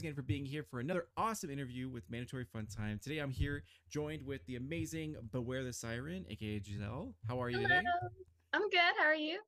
again 0.00 0.14
for 0.14 0.22
being 0.22 0.44
here 0.44 0.62
for 0.62 0.80
another 0.80 1.06
awesome 1.16 1.50
interview 1.50 1.88
with 1.88 2.08
Mandatory 2.10 2.44
Fun 2.44 2.66
Time. 2.66 3.00
Today 3.02 3.18
I'm 3.18 3.30
here 3.30 3.64
joined 3.90 4.24
with 4.24 4.44
the 4.46 4.56
amazing 4.56 5.16
Beware 5.32 5.64
the 5.64 5.72
Siren, 5.72 6.24
aka 6.28 6.60
Giselle. 6.60 7.14
How 7.26 7.42
are 7.42 7.50
you 7.50 7.58
Hello. 7.58 7.68
today? 7.68 7.82
I'm 8.52 8.68
good. 8.70 8.94
How 8.98 9.06
are 9.06 9.14
you? 9.14 9.40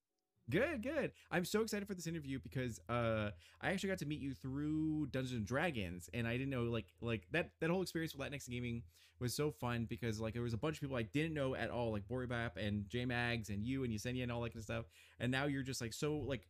Good, 0.49 0.83
good. 0.83 1.13
I'm 1.31 1.45
so 1.45 1.61
excited 1.61 1.87
for 1.87 1.95
this 1.95 2.07
interview 2.07 2.41
because 2.43 2.81
uh 2.89 3.31
I 3.61 3.71
actually 3.71 3.91
got 3.91 3.99
to 3.99 4.07
meet 4.07 4.21
you 4.21 4.35
through 4.35 5.09
Dungeons 5.13 5.37
and 5.37 5.47
Dragons 5.47 6.11
and 6.13 6.27
I 6.27 6.33
didn't 6.33 6.51
know 6.51 6.65
like 6.65 6.87
like 7.01 7.27
that 7.33 7.51
that 7.61 7.71
whole 7.71 7.83
experience 7.83 8.15
with 8.15 8.27
Latinx 8.27 8.49
gaming 8.49 8.83
was 9.21 9.35
so 9.35 9.51
fun 9.51 9.87
because 9.89 10.19
like 10.21 10.33
there 10.33 10.43
was 10.43 10.55
a 10.55 10.59
bunch 10.59 10.77
of 10.77 10.81
people 10.81 10.97
I 10.97 11.03
didn't 11.03 11.35
know 11.35 11.55
at 11.55 11.71
all, 11.71 11.93
like 11.93 12.09
Boribap 12.09 12.57
and 12.57 12.89
J 12.89 13.05
Mags 13.05 13.51
and 13.51 13.65
you 13.65 13.85
and 13.85 13.93
Yesenia 13.93 14.23
and 14.23 14.33
all 14.33 14.41
that 14.43 14.51
kind 14.51 14.61
of 14.61 14.65
stuff. 14.65 14.87
And 15.21 15.31
now 15.31 15.45
you're 15.45 15.63
just 15.63 15.81
like 15.81 15.93
so 15.93 16.17
like 16.17 16.49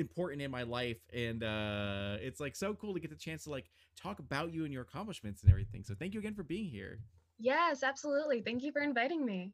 important 0.00 0.42
in 0.42 0.50
my 0.50 0.62
life 0.62 0.98
and 1.12 1.44
uh 1.44 2.16
it's 2.20 2.40
like 2.40 2.56
so 2.56 2.74
cool 2.74 2.94
to 2.94 3.00
get 3.00 3.10
the 3.10 3.16
chance 3.16 3.44
to 3.44 3.50
like 3.50 3.70
talk 3.96 4.18
about 4.18 4.52
you 4.52 4.64
and 4.64 4.72
your 4.72 4.82
accomplishments 4.82 5.42
and 5.42 5.50
everything. 5.50 5.84
So 5.84 5.94
thank 5.94 6.14
you 6.14 6.20
again 6.20 6.34
for 6.34 6.42
being 6.42 6.68
here. 6.68 7.00
Yes, 7.38 7.82
absolutely. 7.82 8.40
Thank 8.42 8.62
you 8.62 8.72
for 8.72 8.82
inviting 8.82 9.24
me. 9.24 9.52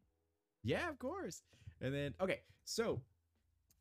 Yeah, 0.63 0.89
of 0.89 0.99
course. 0.99 1.43
And 1.81 1.95
then 1.95 2.15
okay, 2.21 2.41
so 2.65 3.03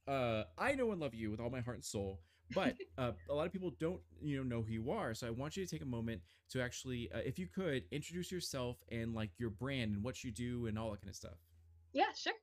uh 0.08 0.44
I 0.58 0.74
know 0.74 0.92
and 0.92 1.00
love 1.00 1.14
you 1.14 1.32
with 1.32 1.40
all 1.40 1.50
my 1.50 1.62
heart 1.62 1.78
and 1.78 1.86
soul, 1.86 2.20
but 2.54 2.76
uh, 2.98 3.12
a 3.30 3.34
lot 3.34 3.46
of 3.46 3.54
people 3.54 3.72
don't 3.80 4.02
you 4.22 4.38
know 4.38 4.44
know 4.44 4.62
who 4.62 4.74
you 4.74 4.92
are. 4.92 5.14
So 5.14 5.28
I 5.28 5.32
want 5.32 5.56
you 5.56 5.66
to 5.66 5.72
take 5.72 5.82
a 5.82 5.86
moment 5.86 6.22
to 6.50 6.62
actually, 6.62 7.12
uh, 7.12 7.20
if 7.20 7.40
you 7.40 7.48
could, 7.48 7.84
introduce 7.92 8.32
yourself 8.32 8.78
and 8.92 9.14
like 9.14 9.32
your 9.38 9.50
brand 9.50 9.94
and 9.94 10.04
what 10.04 10.24
you 10.24 10.32
do 10.32 10.68
and 10.68 10.78
all 10.78 10.92
that 10.92 11.02
kind 11.02 11.10
of 11.10 11.16
stuff. 11.16 11.38
Yeah, 11.94 12.12
sure. 12.16 12.34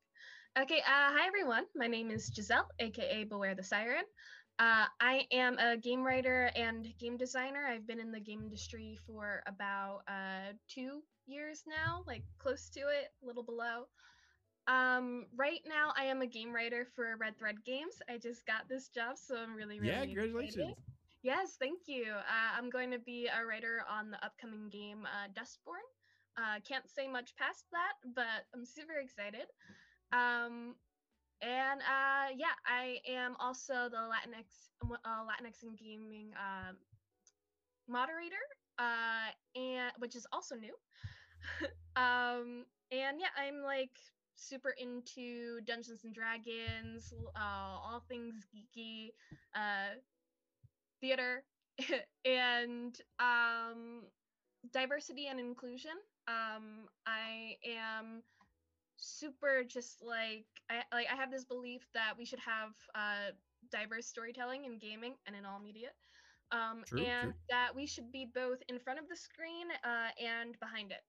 Okay. 0.61 0.81
Uh, 0.81 1.11
hi, 1.17 1.27
everyone. 1.27 1.65
My 1.75 1.87
name 1.87 2.11
is 2.11 2.31
Giselle, 2.35 2.69
aka 2.79 3.25
Beware 3.25 3.55
the 3.55 3.63
Siren. 3.63 4.05
Uh, 4.59 4.85
I 5.01 5.27
am 5.33 5.57
a 5.59 5.79
game 5.79 6.03
writer 6.03 6.51
and 6.55 6.93
game 6.99 7.17
designer. 7.17 7.65
I've 7.65 7.87
been 7.87 7.99
in 7.99 8.13
the 8.13 8.21
game 8.21 8.43
industry 8.43 8.99
for 9.07 9.43
about 9.47 10.01
uh, 10.09 10.53
two 10.69 11.03
years 11.25 11.65
now, 11.67 12.05
like 12.07 12.23
close 12.37 12.69
to 12.75 12.81
it, 12.81 13.09
a 13.23 13.27
little 13.27 13.43
below. 13.43 13.87
Um, 14.67 15.25
right 15.35 15.61
now, 15.67 15.95
I 15.97 16.05
am 16.05 16.21
a 16.21 16.27
game 16.27 16.55
writer 16.55 16.87
for 16.95 17.17
Red 17.19 17.39
Thread 17.39 17.65
Games. 17.65 17.95
I 18.11 18.19
just 18.19 18.45
got 18.45 18.69
this 18.69 18.89
job, 18.89 19.17
so 19.17 19.37
I'm 19.37 19.55
really, 19.55 19.81
really 19.81 19.93
yeah, 19.93 20.03
excited. 20.03 20.33
congratulations. 20.35 20.77
Yes, 21.23 21.57
thank 21.59 21.79
you. 21.87 22.13
Uh, 22.13 22.59
I'm 22.59 22.69
going 22.69 22.91
to 22.91 22.99
be 22.99 23.27
a 23.27 23.47
writer 23.47 23.85
on 23.91 24.11
the 24.11 24.23
upcoming 24.23 24.69
game 24.69 25.07
uh, 25.07 25.29
Dustborn. 25.33 25.87
Uh, 26.37 26.61
can't 26.69 26.89
say 26.91 27.09
much 27.09 27.35
past 27.37 27.65
that, 27.73 27.95
but 28.15 28.45
I'm 28.55 28.67
super 28.67 28.99
excited. 29.01 29.47
Um, 30.13 30.75
and 31.43 31.81
uh, 31.81 32.35
yeah, 32.37 32.55
I 32.67 32.99
am 33.09 33.37
also 33.41 33.89
the 33.91 33.99
Latinx 33.99 34.71
uh, 34.83 35.25
Latinx 35.25 35.63
in 35.63 35.75
gaming 35.77 36.33
um, 36.39 36.77
moderator, 37.89 38.45
uh, 38.79 39.31
and 39.57 39.93
which 39.99 40.17
is 40.17 40.27
also 40.33 40.55
new. 40.57 40.75
um, 41.97 42.65
and 42.91 43.21
yeah, 43.21 43.33
I'm 43.37 43.63
like 43.63 43.91
super 44.35 44.75
into 44.79 45.61
Dungeons 45.67 46.05
and 46.05 46.15
Dragons, 46.15 47.13
uh, 47.37 47.39
all 47.39 48.05
things 48.09 48.47
geeky, 48.55 49.11
uh, 49.55 49.97
theater, 51.01 51.45
and 52.25 52.99
um, 53.19 54.03
diversity 54.73 55.27
and 55.29 55.41
inclusion. 55.41 55.93
Um, 56.29 56.89
I 57.07 57.57
am 57.67 58.23
super 59.03 59.65
just 59.65 60.03
like 60.03 60.47
I 60.71 60.83
like 60.95 61.07
I 61.13 61.17
have 61.17 61.31
this 61.31 61.45
belief 61.45 61.87
that 61.95 62.15
we 62.17 62.25
should 62.25 62.39
have 62.41 62.71
uh, 62.95 63.33
diverse 63.71 64.07
storytelling 64.07 64.65
in 64.65 64.79
gaming 64.79 65.15
and 65.27 65.37
in 65.37 65.45
all 65.45 65.61
media. 65.61 65.89
Um, 66.53 66.85
True, 66.85 67.05
and 67.05 67.33
true. 67.33 67.35
that 67.51 67.75
we 67.75 67.87
should 67.87 68.13
be 68.13 68.27
both 68.35 68.59
in 68.69 68.79
front 68.79 68.99
of 69.01 69.09
the 69.09 69.17
screen 69.17 69.69
uh, 69.85 70.11
and 70.23 70.59
behind 70.61 70.93
it. 70.93 71.01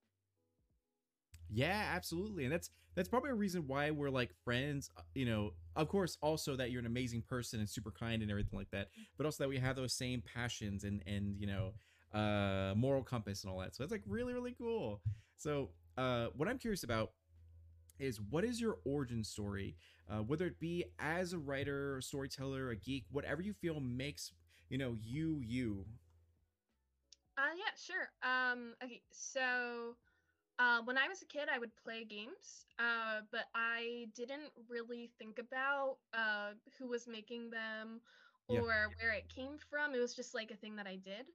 Yeah, 1.50 1.92
absolutely. 1.94 2.44
And 2.46 2.54
that's 2.54 2.70
that's 2.96 3.10
probably 3.10 3.32
a 3.32 3.36
reason 3.36 3.64
why 3.68 3.92
we're 3.92 4.10
like 4.10 4.32
friends, 4.44 4.90
uh, 4.98 5.02
you 5.16 5.26
know, 5.26 5.54
of 5.76 5.88
course 5.88 6.18
also 6.22 6.56
that 6.56 6.72
you're 6.72 6.80
an 6.80 6.86
amazing 6.86 7.24
person 7.28 7.60
and 7.60 7.70
super 7.70 7.92
kind 7.92 8.22
and 8.22 8.30
everything 8.32 8.58
like 8.58 8.70
that, 8.72 8.90
but 9.18 9.26
also 9.26 9.44
that 9.44 9.50
we 9.50 9.58
have 9.58 9.76
those 9.76 9.94
same 9.94 10.22
passions 10.22 10.84
and 10.84 11.02
and 11.06 11.40
you 11.40 11.48
know, 11.48 11.74
uh 12.18 12.74
moral 12.76 13.04
compass 13.04 13.44
and 13.44 13.52
all 13.52 13.60
that. 13.60 13.76
So 13.76 13.84
it's 13.84 13.92
like 13.92 14.04
really 14.08 14.34
really 14.34 14.54
cool. 14.58 15.02
So, 15.38 15.70
uh 15.98 16.28
what 16.36 16.48
I'm 16.48 16.58
curious 16.58 16.84
about 16.84 17.12
is 18.00 18.20
what 18.22 18.44
is 18.44 18.60
your 18.62 18.78
origin 18.86 19.24
story? 19.24 19.76
Uh 20.10 20.20
whether 20.24 20.46
it 20.46 20.60
be 20.60 20.86
as 21.00 21.34
a 21.34 21.40
writer, 21.40 21.98
a 21.98 22.02
storyteller, 22.04 22.70
a 22.70 22.76
geek, 22.76 23.06
whatever 23.12 23.42
you 23.42 23.54
feel 23.54 23.80
makes, 23.80 24.32
you 24.70 24.78
know, 24.78 24.96
you 25.02 25.40
you. 25.44 25.86
Uh, 27.38 27.54
yeah, 27.56 27.74
sure. 27.76 28.10
Um, 28.24 28.74
okay, 28.84 29.02
so 29.12 29.96
uh, 30.60 30.82
when 30.84 30.98
I 30.98 31.08
was 31.08 31.22
a 31.22 31.26
kid, 31.26 31.48
I 31.54 31.60
would 31.60 31.76
play 31.76 32.04
games, 32.06 32.66
uh, 32.80 33.22
but 33.32 33.46
I 33.56 34.08
didn't 34.16 34.52
really 34.70 35.12
think 35.18 35.40
about 35.40 35.98
uh, 36.14 36.52
who 36.78 36.88
was 36.88 37.08
making 37.08 37.50
them 37.50 38.02
Yeah. 38.50 38.62
or 38.62 38.92
where 39.00 39.12
it 39.14 39.30
came 39.30 39.58
from. 39.70 39.94
It 39.96 40.00
was 40.00 40.16
just 40.16 40.34
like 40.34 40.52
a 40.52 40.56
thing 40.56 40.76
that 40.78 40.88
I 40.88 40.96
did. 40.98 41.26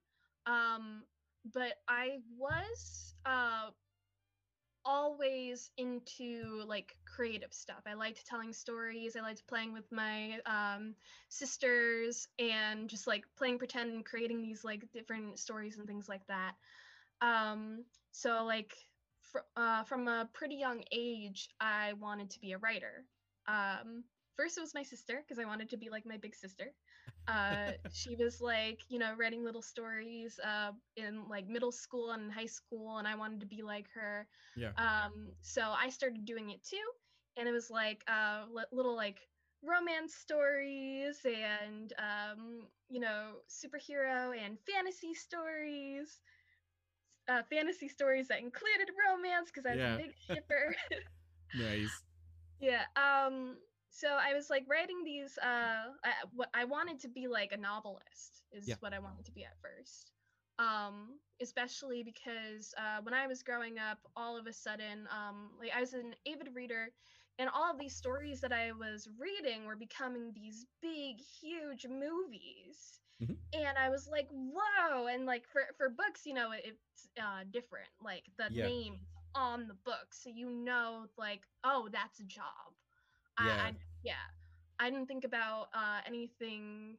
Um, 0.46 1.04
but 1.52 1.74
I 1.88 2.18
was 2.36 3.14
uh, 3.26 3.70
always 4.88 5.70
into 5.76 6.64
like 6.66 6.96
creative 7.04 7.52
stuff. 7.52 7.82
I 7.86 7.92
liked 7.92 8.26
telling 8.26 8.54
stories. 8.54 9.16
I 9.16 9.20
liked 9.20 9.46
playing 9.46 9.74
with 9.74 9.84
my 9.92 10.38
um, 10.46 10.94
sisters 11.28 12.26
and 12.38 12.88
just 12.88 13.06
like 13.06 13.24
playing 13.36 13.58
pretend 13.58 13.92
and 13.92 14.04
creating 14.04 14.40
these 14.40 14.64
like 14.64 14.90
different 14.92 15.38
stories 15.38 15.76
and 15.76 15.86
things 15.86 16.08
like 16.08 16.26
that. 16.28 16.54
Um, 17.20 17.84
so 18.12 18.44
like 18.46 18.74
fr- 19.20 19.46
uh, 19.56 19.84
from 19.84 20.08
a 20.08 20.26
pretty 20.32 20.54
young 20.54 20.82
age, 20.90 21.50
I 21.60 21.92
wanted 22.00 22.30
to 22.30 22.40
be 22.40 22.52
a 22.52 22.58
writer. 22.58 23.04
Um, 23.46 24.04
first, 24.36 24.56
it 24.56 24.62
was 24.62 24.74
my 24.74 24.84
sister 24.84 25.22
because 25.22 25.38
I 25.38 25.46
wanted 25.46 25.68
to 25.70 25.76
be 25.76 25.90
like 25.90 26.06
my 26.06 26.16
big 26.16 26.34
sister. 26.34 26.72
Uh, 27.26 27.72
she 27.92 28.16
was 28.16 28.40
like, 28.40 28.80
you 28.88 28.98
know, 28.98 29.14
writing 29.16 29.44
little 29.44 29.62
stories 29.62 30.38
uh, 30.44 30.72
in 30.96 31.28
like 31.28 31.48
middle 31.48 31.72
school 31.72 32.10
and 32.12 32.32
high 32.32 32.46
school, 32.46 32.98
and 32.98 33.06
I 33.06 33.14
wanted 33.16 33.40
to 33.40 33.46
be 33.46 33.62
like 33.62 33.88
her. 33.94 34.26
Yeah. 34.56 34.72
Um, 34.76 35.32
so 35.40 35.62
I 35.76 35.88
started 35.90 36.24
doing 36.24 36.50
it 36.50 36.62
too, 36.64 36.84
and 37.36 37.48
it 37.48 37.52
was 37.52 37.70
like 37.70 38.02
uh, 38.08 38.46
li- 38.52 38.64
little 38.72 38.96
like 38.96 39.28
romance 39.62 40.14
stories 40.14 41.24
and 41.24 41.92
um, 41.98 42.68
you 42.88 43.00
know 43.00 43.36
superhero 43.48 44.36
and 44.36 44.58
fantasy 44.60 45.14
stories. 45.14 46.20
Uh, 47.28 47.42
fantasy 47.44 47.88
stories 47.88 48.28
that 48.28 48.40
included 48.40 48.90
romance 49.08 49.50
because 49.50 49.66
I 49.66 49.74
was 49.74 49.84
Yeah. 49.84 49.96
a 49.96 50.02
big 50.02 50.12
shipper. 50.16 50.74
Nice. 51.54 52.04
yeah. 52.60 52.84
Um. 52.96 53.58
So 53.90 54.08
I 54.08 54.34
was 54.34 54.50
like 54.50 54.64
writing 54.68 55.02
these. 55.04 55.38
Uh. 55.38 55.92
I, 56.04 56.12
what 56.34 56.48
I 56.54 56.64
wanted 56.64 57.00
to 57.00 57.08
be 57.08 57.28
like 57.28 57.52
a 57.52 57.56
novelist 57.56 58.42
is 58.52 58.66
Yeah. 58.66 58.76
what 58.80 58.92
I 58.94 58.98
wanted 58.98 59.24
to 59.26 59.32
be 59.32 59.44
at 59.44 59.56
first. 59.62 60.12
Um. 60.58 61.18
Especially 61.40 62.02
because 62.02 62.74
uh, 62.78 63.00
when 63.02 63.14
I 63.14 63.26
was 63.26 63.42
growing 63.42 63.78
up, 63.78 63.98
all 64.16 64.36
of 64.38 64.46
a 64.46 64.52
sudden, 64.52 65.06
um, 65.10 65.50
like 65.58 65.70
I 65.76 65.80
was 65.80 65.94
an 65.94 66.14
avid 66.26 66.54
reader, 66.54 66.88
and 67.38 67.48
all 67.48 67.70
of 67.70 67.78
these 67.78 67.94
stories 67.96 68.40
that 68.40 68.52
I 68.52 68.72
was 68.72 69.08
reading 69.18 69.64
were 69.64 69.76
becoming 69.76 70.32
these 70.34 70.66
big, 70.82 71.20
huge 71.20 71.86
movies. 71.86 73.00
Mhm. 73.20 73.36
And 73.54 73.78
I 73.78 73.88
was 73.90 74.08
like, 74.10 74.28
whoa! 74.30 75.06
And 75.06 75.26
like 75.26 75.46
for 75.46 75.62
for 75.76 75.88
books, 75.88 76.26
you 76.26 76.34
know, 76.34 76.52
it, 76.52 76.64
it's 76.66 77.08
uh, 77.20 77.44
different. 77.50 77.88
Like 78.02 78.24
the 78.38 78.50
Yeah. 78.50 78.64
name 78.64 78.96
on 79.34 79.68
the 79.68 79.74
book, 79.84 80.12
so 80.12 80.30
you 80.30 80.50
know, 80.50 81.06
like, 81.16 81.42
oh, 81.64 81.88
that's 81.92 82.20
a 82.20 82.24
job. 82.24 82.74
I, 83.38 83.46
Yeah. 83.46 83.54
I 83.68 83.72
yeah. 84.02 84.14
I 84.80 84.90
didn't 84.90 85.06
think 85.08 85.24
about 85.24 85.68
uh, 85.74 86.00
anything, 86.06 86.98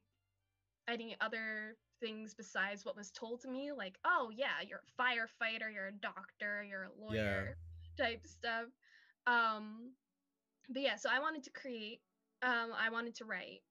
any 0.88 1.16
other 1.22 1.78
things 2.02 2.34
besides 2.34 2.86
what 2.86 2.96
was 2.96 3.12
told 3.12 3.42
to 3.42 3.48
me. 3.50 3.72
Like, 3.72 3.98
oh 4.06 4.32
yeah, 4.36 4.62
you're 4.68 4.82
a 4.82 5.02
firefighter, 5.02 5.74
you're 5.74 5.88
a 5.88 5.94
doctor, 5.94 6.64
you're 6.64 6.84
a 6.84 6.92
lawyer, 7.00 7.58
type 7.98 8.26
stuff. 8.28 8.66
Um, 9.28 9.94
but 10.70 10.82
yeah, 10.82 10.96
so 10.98 11.10
I 11.12 11.20
wanted 11.20 11.44
to 11.44 11.52
create. 11.52 12.02
Um, 12.42 12.72
I 12.78 12.90
wanted 12.90 13.16
to 13.16 13.26
write. 13.26 13.62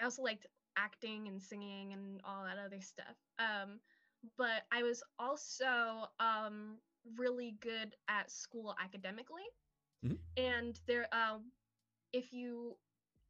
I 0.00 0.04
also 0.04 0.22
liked 0.22 0.46
acting 0.76 1.28
and 1.28 1.42
singing 1.42 1.92
and 1.92 2.20
all 2.24 2.44
that 2.44 2.58
other 2.58 2.80
stuff. 2.80 3.16
Um, 3.38 3.80
but 4.36 4.62
I 4.72 4.82
was 4.82 5.02
also 5.18 6.06
um, 6.20 6.78
really 7.16 7.56
good 7.60 7.94
at 8.08 8.30
school 8.30 8.74
academically. 8.82 9.44
Mhm. 10.04 10.18
And 10.36 10.80
there, 10.86 11.12
um, 11.14 11.52
if 12.12 12.32
you 12.32 12.76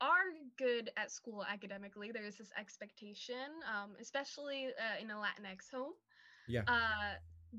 are 0.01 0.31
good 0.57 0.91
at 0.97 1.11
school 1.11 1.45
academically, 1.45 2.13
there's 2.13 2.37
this 2.37 2.51
expectation, 2.59 3.49
um, 3.67 3.97
especially 4.01 4.67
uh, 4.67 5.03
in 5.03 5.11
a 5.11 5.15
Latinx 5.15 5.71
home, 5.73 5.93
Yeah. 6.47 6.63
uh, 6.69 7.15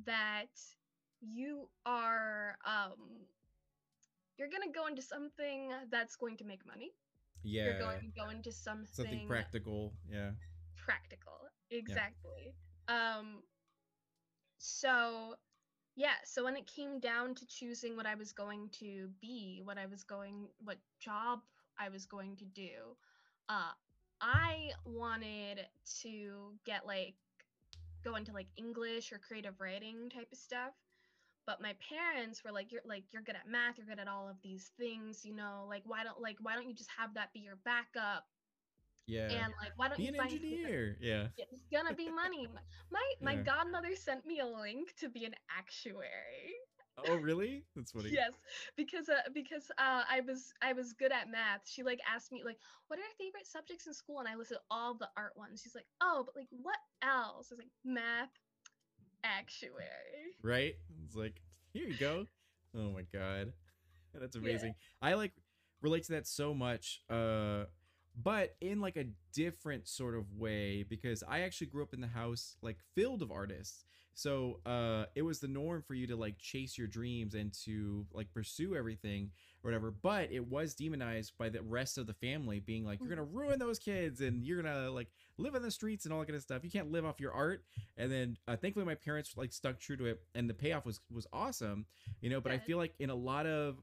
that 0.06 0.56
you 1.22 1.70
are 1.86 2.58
um, 2.66 3.26
you're 4.38 4.48
gonna 4.50 4.72
go 4.74 4.88
into 4.88 5.02
something 5.02 5.72
that's 5.92 6.16
going 6.16 6.38
to 6.38 6.46
make 6.46 6.66
money. 6.66 6.92
Yeah. 7.44 7.66
You're 7.66 7.80
going 7.80 8.02
to 8.02 8.08
go 8.22 8.30
into 8.30 8.52
something, 8.52 8.88
Something 8.92 9.28
practical. 9.28 9.94
Yeah. 10.10 10.32
practical. 10.76 11.40
Exactly. 11.72 12.54
Um, 12.88 13.44
so 14.58 15.36
yeah, 15.96 16.16
so 16.24 16.44
when 16.44 16.56
it 16.56 16.66
came 16.68 17.00
down 17.00 17.36
to 17.36 17.46
choosing 17.48 17.96
what 17.98 18.06
I 18.06 18.16
was 18.16 18.32
going 18.32 18.70
to 18.80 19.10
be, 19.22 19.62
what 19.64 19.78
I 19.78 19.86
was 19.86 20.04
going, 20.04 20.48
what 20.64 20.78
job 21.00 21.40
I 21.78 21.90
was 21.90 22.06
going 22.06 22.36
to 22.38 22.46
do, 22.46 22.96
uh, 23.50 23.72
I 24.22 24.72
wanted 24.86 25.62
to 26.02 26.54
get 26.66 26.86
like 26.86 27.16
go 28.04 28.16
into 28.16 28.32
like 28.32 28.48
English 28.58 29.12
or 29.12 29.20
creative 29.20 29.60
writing 29.60 30.10
type 30.10 30.28
of 30.32 30.38
stuff. 30.38 30.74
But 31.46 31.62
my 31.62 31.74
parents 31.90 32.44
were 32.44 32.52
like, 32.52 32.72
"You're 32.72 32.82
like 32.86 33.04
you're 33.12 33.24
good 33.24 33.36
at 33.36 33.48
math. 33.50 33.78
You're 33.78 33.88
good 33.88 34.00
at 34.00 34.08
all 34.08 34.30
of 34.30 34.36
these 34.44 34.72
things. 34.78 35.26
You 35.26 35.36
know, 35.36 35.66
like 35.68 35.84
why 35.86 36.04
don't 36.04 36.22
like 36.22 36.38
why 36.42 36.56
don't 36.56 36.68
you 36.68 36.76
just 36.76 36.92
have 36.98 37.14
that 37.16 37.34
be 37.34 37.40
your 37.40 37.58
backup? 37.66 38.26
Yeah. 39.10 39.44
And 39.46 39.54
like 39.62 39.72
why 39.76 39.88
don't 39.88 39.98
Be 39.98 40.04
you 40.04 40.10
an 40.10 40.16
find 40.16 40.30
something 40.32 40.50
that- 40.52 40.58
engineer. 40.58 40.98
Yeah. 41.02 41.28
It's 41.38 41.66
gonna 41.72 41.94
be 41.96 42.10
money. 42.10 42.48
My 42.92 43.04
my 43.22 43.34
Yeah. 43.34 43.42
godmother 43.44 43.96
sent 43.96 44.26
me 44.26 44.40
a 44.40 44.46
link 44.46 44.96
to 44.98 45.10
be 45.10 45.26
an 45.26 45.36
actuary. 45.58 46.54
Oh, 47.08 47.16
really? 47.16 47.64
That's 47.78 47.94
funny. 47.94 48.10
Yes, 48.12 48.34
because 48.76 49.08
uh, 49.08 49.22
because 49.34 49.72
uh, 49.78 50.04
I 50.10 50.20
was 50.20 50.54
I 50.62 50.74
was 50.74 50.92
good 50.92 51.14
at 51.14 51.30
math. 51.32 51.62
She 51.66 51.82
like 51.82 52.02
asked 52.06 52.30
me 52.32 52.44
like, 52.44 52.58
"What 52.88 53.00
are 53.00 53.02
your 53.02 53.16
favorite 53.18 53.48
subjects 53.48 53.88
in 53.88 53.94
school?" 53.94 54.20
And 54.20 54.28
I 54.28 54.36
listed 54.36 54.58
all 54.70 54.96
the 54.96 55.08
art 55.16 55.32
ones. 55.38 55.62
She's 55.64 55.76
like, 55.76 55.88
"Oh, 56.02 56.24
but 56.26 56.36
like 56.36 56.50
what 56.52 56.78
else?" 57.02 57.48
I 57.52 57.56
was 57.56 57.60
like, 57.60 57.72
"Math, 57.86 58.32
actuary." 59.24 60.36
Right? 60.44 60.76
It's 61.06 61.16
like, 61.16 61.42
here 61.74 61.88
you 61.88 61.96
go. 61.98 62.26
Oh 62.76 62.92
my 62.92 63.04
god. 63.14 63.54
That's 64.14 64.36
Yeah. 64.36 64.42
amazing. 64.42 64.76
I 65.02 65.14
like 65.14 65.34
relate 65.82 66.04
to 66.06 66.12
that 66.14 66.28
so 66.28 66.54
much. 66.54 67.02
Uh 67.10 67.66
but 68.24 68.56
in 68.62 68.82
like 68.82 68.98
a 68.98 69.06
different 69.34 69.88
sort 69.88 70.16
of 70.16 70.34
way 70.38 70.84
because 70.84 71.24
I 71.28 71.42
actually 71.42 71.68
grew 71.68 71.84
up 71.84 71.94
in 71.94 72.02
the 72.02 72.08
house 72.08 72.56
like 72.62 72.78
filled 72.96 73.22
of 73.22 73.32
artists. 73.32 73.86
So 74.14 74.60
uh 74.66 75.06
it 75.16 75.22
was 75.22 75.40
the 75.40 75.48
norm 75.48 75.82
for 75.82 75.94
you 75.94 76.08
to 76.08 76.16
like 76.16 76.38
chase 76.40 76.78
your 76.78 76.88
dreams 76.88 77.36
and 77.36 77.54
to 77.66 78.06
like 78.14 78.32
pursue 78.34 78.76
everything 78.76 79.32
or 79.64 79.70
whatever. 79.70 79.92
But 79.92 80.32
it 80.32 80.46
was 80.46 80.74
demonized 80.74 81.34
by 81.38 81.50
the 81.50 81.62
rest 81.62 81.98
of 81.98 82.08
the 82.08 82.14
family 82.14 82.60
being 82.60 82.86
like, 82.86 83.00
You're 83.00 83.10
gonna 83.10 83.24
ruin 83.24 83.60
those 83.60 83.80
kids 83.80 84.20
and 84.20 84.44
you're 84.44 84.62
gonna 84.62 84.90
like 84.92 85.08
live 85.38 85.56
in 85.56 85.62
the 85.62 85.72
streets 85.72 86.06
and 86.06 86.14
all 86.14 86.20
that 86.20 86.26
kind 86.26 86.36
of 86.36 86.42
stuff. 86.42 86.64
You 86.64 86.72
can't 86.72 86.92
live 86.92 87.06
off 87.06 87.20
your 87.22 87.32
art. 87.32 87.64
And 87.96 88.12
then 88.12 88.38
uh, 88.48 88.58
thankfully 88.58 88.86
my 88.86 88.96
parents 88.96 89.36
like 89.38 89.54
stuck 89.54 89.80
true 89.80 89.96
to 89.98 90.06
it 90.06 90.22
and 90.36 90.50
the 90.50 90.54
payoff 90.54 90.86
was 90.86 91.00
was 91.12 91.28
awesome, 91.32 91.86
you 92.20 92.30
know, 92.30 92.42
but 92.42 92.52
I 92.52 92.58
feel 92.58 92.78
like 92.78 92.96
in 93.00 93.10
a 93.10 93.16
lot 93.16 93.46
of 93.46 93.82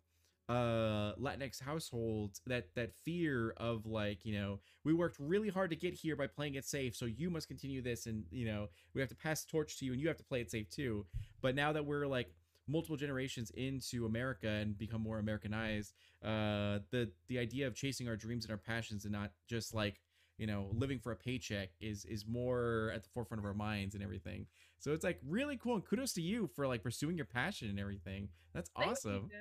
uh 0.49 1.13
latinx 1.21 1.61
households 1.61 2.41
that 2.47 2.69
that 2.77 2.95
fear 2.95 3.53
of 3.57 3.85
like 3.85 4.25
you 4.25 4.33
know 4.33 4.61
we 4.85 4.95
worked 4.95 5.17
really 5.19 5.49
hard 5.49 5.71
to 5.71 5.77
get 5.77 5.93
here 5.93 6.15
by 6.15 6.27
playing 6.29 6.55
it 6.55 6.65
safe 6.65 6.95
so 6.95 7.05
you 7.05 7.29
must 7.31 7.49
continue 7.49 7.83
this 7.83 8.07
and 8.07 8.23
you 8.31 8.47
know 8.47 8.69
we 8.95 9.01
have 9.01 9.11
to 9.11 9.17
pass 9.17 9.45
the 9.45 9.51
torch 9.51 9.77
to 9.79 9.85
you 9.85 9.93
and 9.93 10.01
you 10.01 10.07
have 10.07 10.17
to 10.17 10.25
play 10.25 10.41
it 10.41 10.51
safe 10.51 10.71
too. 10.71 11.05
But 11.43 11.55
now 11.55 11.73
that 11.73 11.85
we're 11.85 12.07
like 12.07 12.33
multiple 12.69 12.97
generations 12.97 13.51
into 13.51 14.07
america 14.07 14.49
and 14.49 14.77
become 14.77 15.01
more 15.01 15.21
americanized 15.21 15.93
uh 16.25 16.81
the 16.91 17.09
the 17.29 17.39
idea 17.39 17.65
of 17.65 17.77
chasing 17.77 18.09
our 18.09 18.17
dreams 18.17 18.45
and 18.45 18.51
our 18.51 18.59
passions 18.59 19.05
and 19.05 19.13
not 19.13 19.31
just 19.49 19.73
like 19.73 20.01
you 20.39 20.47
know 20.47 20.69
living 20.73 20.99
for 20.99 21.13
a 21.13 21.17
paycheck 21.17 21.71
is 21.81 22.05
is 22.05 22.27
more 22.27 22.93
at 22.95 23.03
the 23.03 23.09
forefront 23.11 23.41
of 23.41 23.45
our 23.45 23.55
minds 23.55 23.95
and 23.95 24.03
everything. 24.03 24.47
So 24.79 24.93
it's 24.93 25.05
like 25.05 25.21
really 25.27 25.57
cool 25.57 25.75
and 25.75 25.85
kudos 25.85 26.13
to 26.15 26.23
you 26.23 26.49
for 26.55 26.67
like 26.67 26.83
pursuing 26.83 27.17
your 27.17 27.27
passion 27.27 27.69
and 27.69 27.81
everything. 27.81 28.29
That's 28.55 28.71
Thank 28.77 28.93
awesome. 28.93 29.23
Dude. 29.23 29.33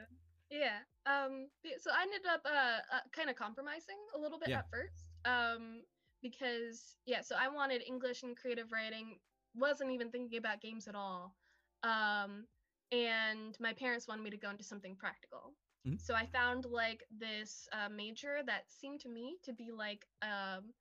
Yeah. 0.56 0.80
Um. 1.06 1.48
So 1.80 1.92
I 1.92 2.04
ended 2.04 2.26
up 2.32 2.42
uh, 2.46 2.80
uh 2.96 3.04
kind 3.12 3.30
of 3.30 3.36
compromising 3.36 4.00
a 4.16 4.20
little 4.20 4.40
bit 4.40 4.50
Yeah. 4.50 4.60
at 4.60 4.70
first. 4.72 5.06
Um. 5.26 5.84
Because 6.22 6.96
yeah. 7.06 7.22
So 7.22 7.36
I 7.36 7.48
wanted 7.50 7.84
English 7.86 8.24
and 8.24 8.36
creative 8.38 8.72
writing. 8.72 9.20
Wasn't 9.54 9.92
even 9.92 10.12
thinking 10.12 10.38
about 10.38 10.62
games 10.62 10.88
at 10.88 10.96
all. 10.96 11.36
Um. 11.84 12.48
And 12.92 13.58
my 13.60 13.74
parents 13.74 14.08
wanted 14.08 14.24
me 14.24 14.30
to 14.32 14.38
go 14.38 14.50
into 14.50 14.64
something 14.64 14.96
practical. 14.96 15.54
Mhm. 15.86 16.00
So 16.00 16.14
I 16.16 16.26
found 16.26 16.66
like 16.66 17.04
this 17.12 17.68
uh, 17.74 17.90
major 17.90 18.42
that 18.46 18.64
seemed 18.72 19.02
to 19.02 19.10
me 19.10 19.38
to 19.44 19.54
be 19.54 19.72
like 19.72 20.06
um 20.22 20.74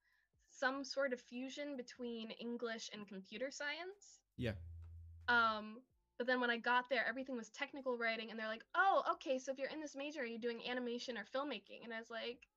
some 0.50 0.84
sort 0.84 1.12
of 1.12 1.20
fusion 1.20 1.76
between 1.76 2.30
English 2.30 2.90
and 2.92 3.08
computer 3.08 3.50
science. 3.50 4.20
Yeah. 4.36 4.54
Um, 5.28 5.82
but 6.18 6.26
then 6.26 6.40
when 6.40 6.50
I 6.50 6.58
got 6.58 6.88
there, 6.88 7.06
everything 7.06 7.36
was 7.36 7.50
technical 7.50 7.96
writing, 7.96 8.30
and 8.30 8.38
they're 8.38 8.48
like, 8.48 8.64
"Oh, 8.74 9.02
okay. 9.12 9.38
So 9.38 9.52
if 9.52 9.58
you're 9.58 9.68
in 9.70 9.80
this 9.80 9.96
major, 9.96 10.20
are 10.22 10.26
you 10.26 10.38
doing 10.38 10.60
animation 10.68 11.16
or 11.18 11.24
filmmaking?" 11.24 11.84
And 11.84 11.92
I 11.92 11.98
was 11.98 12.10
like, 12.10 12.48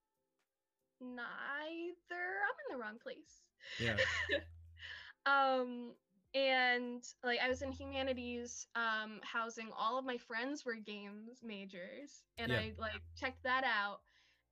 "Neither. 1.00 2.42
I'm 2.44 2.58
in 2.66 2.72
the 2.72 2.78
wrong 2.78 2.98
place." 2.98 3.42
Yeah. 3.78 3.98
um, 5.26 5.94
and 6.34 7.02
like 7.24 7.40
I 7.40 7.48
was 7.48 7.62
in 7.62 7.72
humanities, 7.72 8.66
um, 8.74 9.20
housing. 9.22 9.70
All 9.76 9.98
of 9.98 10.04
my 10.04 10.16
friends 10.18 10.64
were 10.64 10.74
games 10.76 11.40
majors, 11.42 12.22
and 12.38 12.52
Yeah. 12.52 12.58
I 12.58 12.72
like 12.78 13.02
checked 13.16 13.42
that 13.44 13.64
out. 13.64 14.00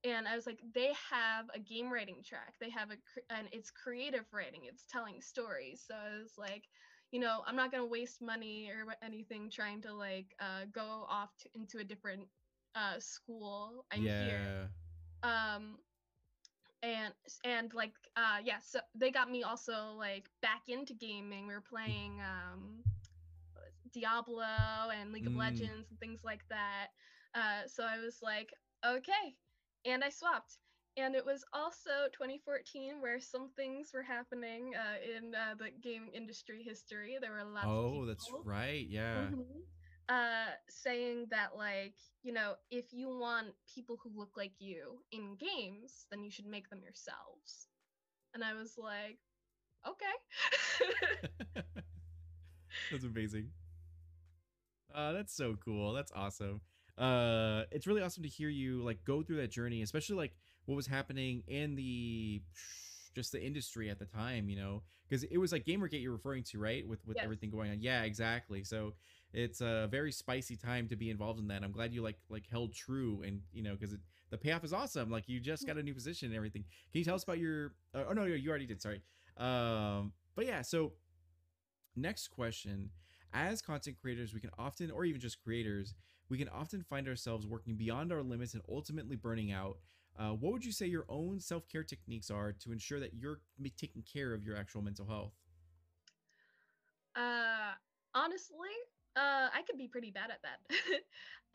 And 0.04 0.28
I 0.28 0.36
was 0.36 0.46
like, 0.46 0.60
they 0.74 0.92
have 1.10 1.46
a 1.54 1.58
game 1.58 1.92
writing 1.92 2.22
track. 2.24 2.54
They 2.60 2.70
have 2.70 2.90
a, 2.90 2.96
and 3.34 3.48
it's 3.52 3.70
creative 3.70 4.24
writing. 4.32 4.62
It's 4.64 4.84
telling 4.86 5.20
stories. 5.20 5.82
So 5.86 5.94
I 5.94 6.18
was 6.20 6.34
like, 6.38 6.64
you 7.12 7.20
know, 7.20 7.42
I'm 7.46 7.56
not 7.56 7.70
gonna 7.70 7.86
waste 7.86 8.20
money 8.22 8.70
or 8.70 8.94
anything 9.02 9.50
trying 9.50 9.82
to 9.82 9.92
like 9.94 10.34
uh, 10.40 10.66
go 10.72 11.06
off 11.08 11.36
to, 11.38 11.48
into 11.54 11.78
a 11.78 11.84
different 11.84 12.22
uh, 12.74 12.98
school. 12.98 13.84
I'm 13.92 14.02
yeah. 14.02 14.18
here. 14.18 14.70
Um, 15.22 15.78
and 16.82 17.12
and 17.44 17.72
like 17.74 17.92
uh, 18.16 18.38
yeah, 18.44 18.58
so 18.60 18.80
they 18.94 19.10
got 19.10 19.30
me 19.30 19.42
also 19.42 19.94
like 19.98 20.30
back 20.42 20.62
into 20.68 20.94
gaming. 20.94 21.46
We 21.46 21.54
were 21.54 21.60
playing 21.60 22.20
um, 22.20 22.84
what 23.52 23.64
was 23.64 23.74
it, 23.84 23.92
Diablo 23.92 24.90
and 24.94 25.12
League 25.12 25.26
of 25.26 25.34
Mm. 25.34 25.36
Legends 25.36 25.90
and 25.90 25.98
things 25.98 26.22
like 26.24 26.44
that. 26.50 26.88
Uh, 27.34 27.66
so 27.66 27.84
I 27.84 27.98
was 27.98 28.18
like, 28.22 28.52
okay, 28.84 29.36
and 29.84 30.04
I 30.04 30.10
swapped. 30.10 30.58
And 30.96 31.14
it 31.14 31.24
was 31.24 31.44
also 31.52 32.08
2014 32.12 33.00
where 33.00 33.20
some 33.20 33.50
things 33.56 33.90
were 33.92 34.02
happening 34.02 34.72
uh, 34.74 34.96
in 35.16 35.34
uh, 35.34 35.54
the 35.58 35.70
game 35.82 36.08
industry 36.14 36.62
history. 36.62 37.16
There 37.20 37.32
were 37.32 37.44
lots 37.44 37.66
of 37.66 37.70
Oh, 37.70 37.90
people 37.90 38.06
that's 38.06 38.30
right. 38.44 38.86
Yeah. 38.88 39.28
Mhm. 39.30 39.62
Uh, 40.08 40.52
saying 40.68 41.26
that 41.30 41.56
like 41.56 41.94
you 42.22 42.32
know 42.32 42.54
if 42.70 42.92
you 42.92 43.08
want 43.08 43.48
people 43.74 43.96
who 44.02 44.10
look 44.14 44.36
like 44.36 44.52
you 44.58 45.02
in 45.12 45.36
games, 45.36 46.06
then 46.10 46.22
you 46.24 46.30
should 46.30 46.46
make 46.46 46.68
them 46.70 46.80
yourselves. 46.82 47.68
And 48.34 48.44
I 48.44 48.54
was 48.54 48.76
like, 48.78 49.18
okay. 49.86 50.16
that's 52.90 53.04
amazing. 53.04 53.50
Uh, 54.94 55.12
that's 55.12 55.34
so 55.34 55.56
cool. 55.64 55.92
That's 55.92 56.12
awesome. 56.14 56.60
Uh, 56.96 57.64
it's 57.70 57.86
really 57.86 58.02
awesome 58.02 58.22
to 58.22 58.28
hear 58.28 58.48
you 58.48 58.82
like 58.82 59.04
go 59.04 59.22
through 59.22 59.36
that 59.36 59.50
journey, 59.50 59.82
especially 59.82 60.16
like 60.16 60.34
what 60.66 60.74
was 60.76 60.86
happening 60.86 61.42
in 61.48 61.74
the 61.74 62.42
just 63.14 63.32
the 63.32 63.42
industry 63.42 63.88
at 63.88 63.98
the 63.98 64.04
time, 64.04 64.48
you 64.50 64.56
know, 64.56 64.82
because 65.08 65.24
it 65.24 65.38
was 65.38 65.50
like 65.50 65.64
Gamergate 65.64 66.02
you're 66.02 66.12
referring 66.12 66.42
to, 66.44 66.58
right? 66.58 66.86
With 66.86 67.04
with 67.06 67.16
Yes. 67.16 67.24
everything 67.24 67.50
going 67.50 67.70
on. 67.70 67.80
Yeah, 67.80 68.02
exactly. 68.02 68.62
So 68.62 68.92
it's 69.32 69.60
a 69.62 69.88
very 69.90 70.12
spicy 70.12 70.56
time 70.56 70.86
to 70.88 70.96
be 70.96 71.08
involved 71.10 71.40
in 71.40 71.48
that. 71.48 71.62
I'm 71.64 71.72
glad 71.72 71.94
you 71.94 72.02
like 72.02 72.18
like 72.28 72.46
held 72.50 72.74
true 72.74 73.22
and 73.26 73.40
you 73.52 73.62
know 73.62 73.74
because 73.74 73.96
the 74.30 74.36
payoff 74.38 74.64
is 74.64 74.72
awesome. 74.72 75.10
Like 75.10 75.28
you 75.28 75.40
just 75.40 75.66
got 75.66 75.78
a 75.78 75.82
new 75.82 75.94
position 75.94 76.26
and 76.28 76.36
everything. 76.36 76.64
Can 76.92 76.98
you 76.98 77.04
tell 77.04 77.14
us 77.14 77.22
about 77.24 77.38
your? 77.38 77.74
Uh, 77.94 78.04
oh 78.10 78.12
no, 78.12 78.24
you 78.24 78.48
already 78.50 78.66
did. 78.66 78.82
Sorry. 78.82 79.00
Um, 79.38 80.12
but 80.34 80.46
yeah. 80.46 80.62
So 80.62 80.92
next 81.94 82.28
question: 82.28 82.90
As 83.32 83.62
content 83.62 83.96
creators, 84.00 84.34
we 84.34 84.40
can 84.40 84.50
often, 84.58 84.90
or 84.90 85.04
even 85.04 85.20
just 85.20 85.42
creators, 85.42 85.94
we 86.28 86.38
can 86.38 86.48
often 86.48 86.82
find 86.82 87.08
ourselves 87.08 87.46
working 87.46 87.76
beyond 87.76 88.12
our 88.12 88.22
limits 88.22 88.54
and 88.54 88.62
ultimately 88.68 89.16
burning 89.16 89.52
out. 89.52 89.78
Uh, 90.18 90.30
what 90.32 90.52
would 90.52 90.64
you 90.64 90.72
say 90.72 90.86
your 90.86 91.04
own 91.08 91.40
self 91.40 91.68
care 91.68 91.84
techniques 91.84 92.30
are 92.30 92.52
to 92.52 92.72
ensure 92.72 93.00
that 93.00 93.14
you're 93.14 93.40
taking 93.76 94.02
care 94.02 94.32
of 94.34 94.44
your 94.44 94.56
actual 94.56 94.82
mental 94.82 95.06
health? 95.06 95.32
Uh, 97.14 97.72
honestly, 98.14 98.74
uh, 99.16 99.48
I 99.52 99.62
could 99.66 99.78
be 99.78 99.88
pretty 99.88 100.10
bad 100.10 100.30
at 100.30 100.40
that. 100.42 100.60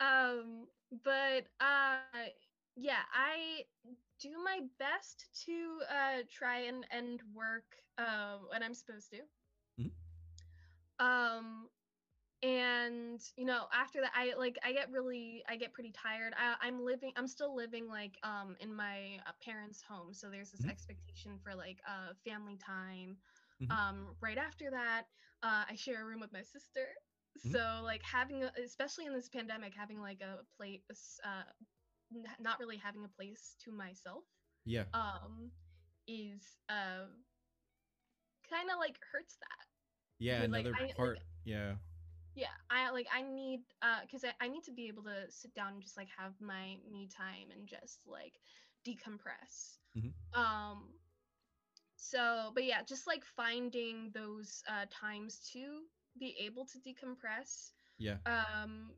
um, 0.00 0.66
but 1.04 1.46
uh, 1.60 2.28
yeah, 2.76 3.02
I 3.12 3.64
do 4.20 4.30
my 4.44 4.60
best 4.78 5.26
to 5.46 5.80
uh 5.90 6.22
try 6.30 6.60
and 6.60 6.86
end 6.90 7.20
work 7.34 7.64
uh, 7.98 8.38
when 8.50 8.62
I'm 8.62 8.74
supposed 8.74 9.10
to. 9.10 9.20
Mhm. 9.78 9.90
Um, 10.98 11.68
and 12.42 13.20
you 13.36 13.44
know 13.44 13.66
after 13.72 14.00
that 14.00 14.10
i 14.14 14.32
like 14.36 14.58
i 14.64 14.72
get 14.72 14.90
really 14.90 15.42
i 15.48 15.56
get 15.56 15.72
pretty 15.72 15.92
tired 15.92 16.32
I, 16.36 16.54
i'm 16.66 16.84
living 16.84 17.12
i'm 17.16 17.28
still 17.28 17.54
living 17.54 17.88
like 17.88 18.18
um 18.24 18.56
in 18.60 18.74
my 18.74 19.18
uh, 19.26 19.32
parents 19.44 19.80
home 19.80 20.12
so 20.12 20.28
there's 20.30 20.50
this 20.50 20.60
Mhm. 20.62 20.70
expectation 20.70 21.38
for 21.42 21.54
like 21.54 21.78
uh 21.86 22.14
family 22.24 22.56
time 22.56 23.16
Mhm. 23.60 23.70
um 23.70 24.16
right 24.20 24.38
after 24.38 24.70
that 24.70 25.02
uh 25.42 25.64
i 25.70 25.74
share 25.76 26.02
a 26.02 26.04
room 26.04 26.20
with 26.20 26.32
my 26.32 26.42
sister 26.42 26.88
Mhm. 27.44 27.52
so 27.52 27.80
like 27.82 28.02
having 28.02 28.42
a, 28.44 28.50
especially 28.64 29.06
in 29.06 29.12
this 29.14 29.28
pandemic 29.28 29.72
having 29.76 30.00
like 30.00 30.20
a 30.20 30.38
plate 30.56 30.82
uh 31.24 31.42
not 32.40 32.58
really 32.58 32.76
having 32.76 33.04
a 33.04 33.08
place 33.08 33.56
to 33.64 33.70
myself 33.72 34.24
Yeah. 34.64 34.84
um 34.94 35.50
is 36.08 36.58
uh 36.68 37.06
kind 38.48 38.70
of 38.70 38.78
like 38.78 38.98
hurts 39.12 39.36
that 39.40 39.66
Yeah, 40.18 40.42
Dude, 40.42 40.50
like, 40.50 40.66
another 40.66 40.76
I- 40.78 40.86
like, 40.86 40.96
part. 40.96 41.18
yeah. 41.44 41.74
Yeah 42.34 42.54
i 42.70 42.90
like 42.90 43.06
i 43.12 43.22
need 43.22 43.60
uh 43.82 44.00
because 44.02 44.24
I, 44.24 44.32
I 44.44 44.48
need 44.48 44.62
to 44.64 44.72
be 44.72 44.88
able 44.88 45.02
to 45.04 45.30
sit 45.30 45.54
down 45.54 45.74
and 45.74 45.82
just 45.82 45.96
like 45.96 46.08
have 46.16 46.34
my 46.40 46.76
me 46.90 47.08
time 47.14 47.50
and 47.52 47.66
just 47.66 48.00
like 48.06 48.34
decompress 48.86 49.78
Mhm. 49.94 50.12
um 50.34 50.94
so 51.96 52.50
but 52.54 52.64
yeah 52.64 52.82
just 52.82 53.06
like 53.06 53.24
finding 53.24 54.10
those 54.14 54.62
uh 54.68 54.86
times 54.90 55.48
to 55.52 55.82
be 56.18 56.36
able 56.40 56.64
to 56.66 56.78
decompress 56.78 57.72
Yeah. 57.98 58.18
um 58.26 58.90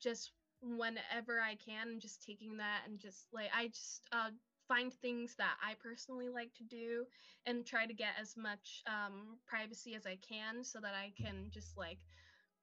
just 0.00 0.32
whenever 0.62 1.40
i 1.40 1.54
can 1.54 1.88
and 1.88 2.00
just 2.00 2.22
taking 2.22 2.56
that 2.56 2.82
and 2.86 2.98
just 2.98 3.26
like 3.32 3.48
i 3.54 3.66
just 3.68 4.02
uh 4.12 4.30
find 4.68 4.92
things 4.94 5.34
that 5.36 5.54
i 5.62 5.74
personally 5.82 6.28
like 6.28 6.52
to 6.54 6.64
do 6.64 7.04
and 7.46 7.66
try 7.66 7.86
to 7.86 7.92
get 7.94 8.14
as 8.20 8.36
much 8.36 8.82
um 8.86 9.38
privacy 9.46 9.94
as 9.94 10.06
i 10.06 10.16
can 10.26 10.64
so 10.64 10.80
that 10.80 10.94
i 10.94 11.12
can 11.20 11.48
just 11.50 11.76
like 11.76 11.98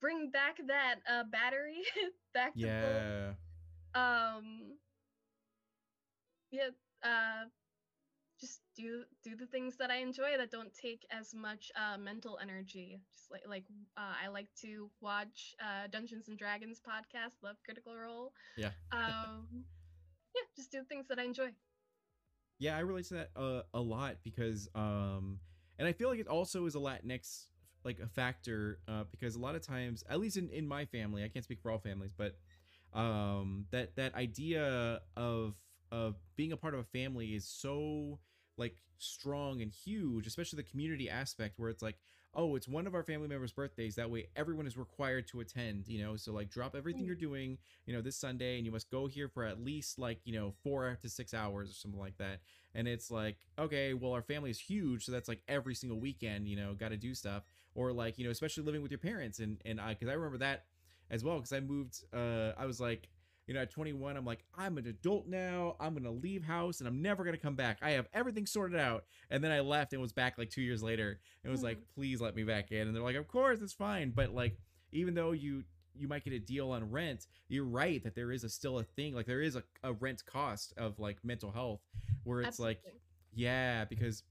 bring 0.01 0.29
back 0.31 0.57
that 0.67 0.95
uh 1.09 1.23
battery 1.31 1.81
back 2.33 2.53
to 2.59 2.67
full 2.79 3.05
Yeah. 3.05 3.33
um 3.95 4.77
yeah 6.51 6.69
uh 7.03 7.45
just 8.39 8.61
do 8.75 9.03
do 9.23 9.35
the 9.35 9.45
things 9.47 9.77
that 9.77 9.91
i 9.91 9.97
enjoy 9.97 10.35
that 10.37 10.51
don't 10.51 10.73
take 10.73 11.05
as 11.11 11.33
much 11.33 11.71
uh 11.75 11.97
mental 11.97 12.39
energy 12.41 12.99
just 13.15 13.31
like 13.31 13.43
like 13.47 13.65
uh, 13.97 14.13
i 14.23 14.27
like 14.27 14.47
to 14.59 14.89
watch 15.01 15.55
uh 15.63 15.87
dungeons 15.91 16.27
and 16.27 16.37
dragons 16.37 16.81
podcast 16.81 17.41
love 17.43 17.55
critical 17.63 17.95
role 17.95 18.33
Yeah. 18.57 18.71
um 18.91 19.63
yeah 20.35 20.41
just 20.55 20.71
do 20.71 20.83
things 20.89 21.07
that 21.07 21.19
i 21.19 21.23
enjoy 21.23 21.49
Yeah, 22.59 22.77
I 22.77 22.81
relate 22.81 23.05
to 23.07 23.13
that 23.15 23.29
uh, 23.35 23.63
a 23.73 23.81
lot 23.81 24.17
because 24.23 24.69
um 24.75 25.39
and 25.79 25.87
I 25.87 25.93
feel 25.93 26.09
like 26.09 26.19
it 26.19 26.27
also 26.27 26.65
is 26.67 26.75
a 26.75 26.79
Latinx 26.79 27.47
like 27.83 27.99
a 27.99 28.07
factor 28.07 28.79
uh 28.87 29.03
because 29.11 29.35
a 29.35 29.39
lot 29.39 29.55
of 29.55 29.61
times 29.65 30.03
at 30.09 30.19
least 30.19 30.37
in 30.37 30.49
in 30.49 30.67
my 30.67 30.85
family, 30.85 31.23
I 31.23 31.27
can't 31.27 31.45
speak 31.45 31.61
for 31.61 31.71
all 31.71 31.79
families, 31.79 32.11
but 32.15 32.35
um 32.93 33.65
that 33.71 33.95
that 33.95 34.13
idea 34.15 35.01
of 35.15 35.55
of 35.91 36.15
being 36.35 36.51
a 36.51 36.57
part 36.57 36.73
of 36.73 36.79
a 36.79 36.83
family 36.85 37.35
is 37.35 37.45
so 37.45 38.19
like 38.57 38.75
strong 38.97 39.61
and 39.61 39.71
huge, 39.71 40.27
especially 40.27 40.57
the 40.57 40.69
community 40.69 41.09
aspect 41.09 41.57
where 41.57 41.69
it's 41.69 41.81
like, 41.81 41.97
oh, 42.33 42.55
it's 42.55 42.67
one 42.67 42.87
of 42.87 42.95
our 42.95 43.03
family 43.03 43.27
members' 43.27 43.51
birthdays. 43.51 43.95
That 43.95 44.09
way 44.09 44.27
everyone 44.35 44.67
is 44.67 44.77
required 44.77 45.27
to 45.29 45.41
attend, 45.41 45.87
you 45.87 46.01
know. 46.03 46.15
So 46.15 46.31
like 46.31 46.49
drop 46.49 46.75
everything 46.75 47.05
you're 47.05 47.15
doing, 47.15 47.57
you 47.85 47.93
know, 47.93 48.01
this 48.01 48.15
Sunday 48.15 48.57
and 48.57 48.65
you 48.65 48.71
must 48.71 48.89
go 48.89 49.07
here 49.07 49.27
for 49.27 49.43
at 49.43 49.63
least 49.63 49.99
like, 49.99 50.19
you 50.23 50.33
know, 50.33 50.53
four 50.63 50.97
to 51.01 51.09
six 51.09 51.33
hours 51.33 51.69
or 51.69 51.73
something 51.73 51.99
like 51.99 52.17
that. 52.19 52.39
And 52.73 52.87
it's 52.87 53.11
like, 53.11 53.37
okay, 53.59 53.93
well, 53.93 54.13
our 54.13 54.21
family 54.21 54.49
is 54.49 54.59
huge, 54.59 55.05
so 55.05 55.11
that's 55.11 55.27
like 55.27 55.41
every 55.47 55.75
single 55.75 55.99
weekend, 55.99 56.47
you 56.47 56.55
know, 56.55 56.73
got 56.73 56.89
to 56.89 56.97
do 56.97 57.13
stuff. 57.13 57.43
Or 57.75 57.93
like, 57.93 58.17
you 58.17 58.25
know, 58.25 58.31
especially 58.31 58.63
living 58.63 58.81
with 58.81 58.91
your 58.91 58.99
parents, 58.99 59.39
and 59.39 59.57
and 59.65 59.79
I, 59.79 59.89
because 59.93 60.09
I 60.09 60.13
remember 60.13 60.39
that 60.39 60.65
as 61.09 61.23
well, 61.23 61.37
because 61.37 61.53
I 61.53 61.59
moved. 61.59 62.03
Uh, 62.13 62.51
I 62.57 62.65
was 62.65 62.79
like, 62.79 63.07
you 63.47 63.53
know, 63.53 63.61
at 63.61 63.71
21, 63.71 64.17
I'm 64.17 64.25
like, 64.25 64.43
I'm 64.57 64.77
an 64.77 64.87
adult 64.87 65.27
now. 65.27 65.75
I'm 65.79 65.93
gonna 65.93 66.11
leave 66.11 66.43
house, 66.43 66.79
and 66.79 66.87
I'm 66.87 67.01
never 67.01 67.23
gonna 67.23 67.37
come 67.37 67.55
back. 67.55 67.77
I 67.81 67.91
have 67.91 68.07
everything 68.13 68.45
sorted 68.45 68.79
out. 68.79 69.05
And 69.29 69.43
then 69.43 69.51
I 69.51 69.61
left 69.61 69.93
and 69.93 70.01
was 70.01 70.13
back 70.13 70.37
like 70.37 70.49
two 70.49 70.61
years 70.61 70.83
later. 70.83 71.19
And 71.43 71.51
was 71.51 71.63
like, 71.63 71.79
please 71.95 72.21
let 72.21 72.35
me 72.35 72.43
back 72.43 72.71
in. 72.71 72.87
And 72.87 72.95
they're 72.95 73.03
like, 73.03 73.15
of 73.15 73.27
course, 73.27 73.61
it's 73.61 73.73
fine. 73.73 74.11
But 74.11 74.33
like, 74.33 74.57
even 74.91 75.13
though 75.13 75.31
you 75.31 75.63
you 75.93 76.07
might 76.07 76.23
get 76.23 76.33
a 76.33 76.39
deal 76.39 76.71
on 76.71 76.89
rent 76.89 77.27
you're 77.47 77.65
right 77.65 78.03
that 78.03 78.15
there 78.15 78.31
is 78.31 78.43
a 78.43 78.49
still 78.49 78.79
a 78.79 78.83
thing 78.83 79.13
like 79.13 79.25
there 79.25 79.41
is 79.41 79.55
a, 79.55 79.63
a 79.83 79.93
rent 79.93 80.25
cost 80.25 80.73
of 80.77 80.97
like 80.99 81.17
mental 81.23 81.51
health 81.51 81.81
where 82.23 82.41
it's 82.41 82.59
like 82.59 82.81
yeah 83.33 83.85
because 83.85 84.23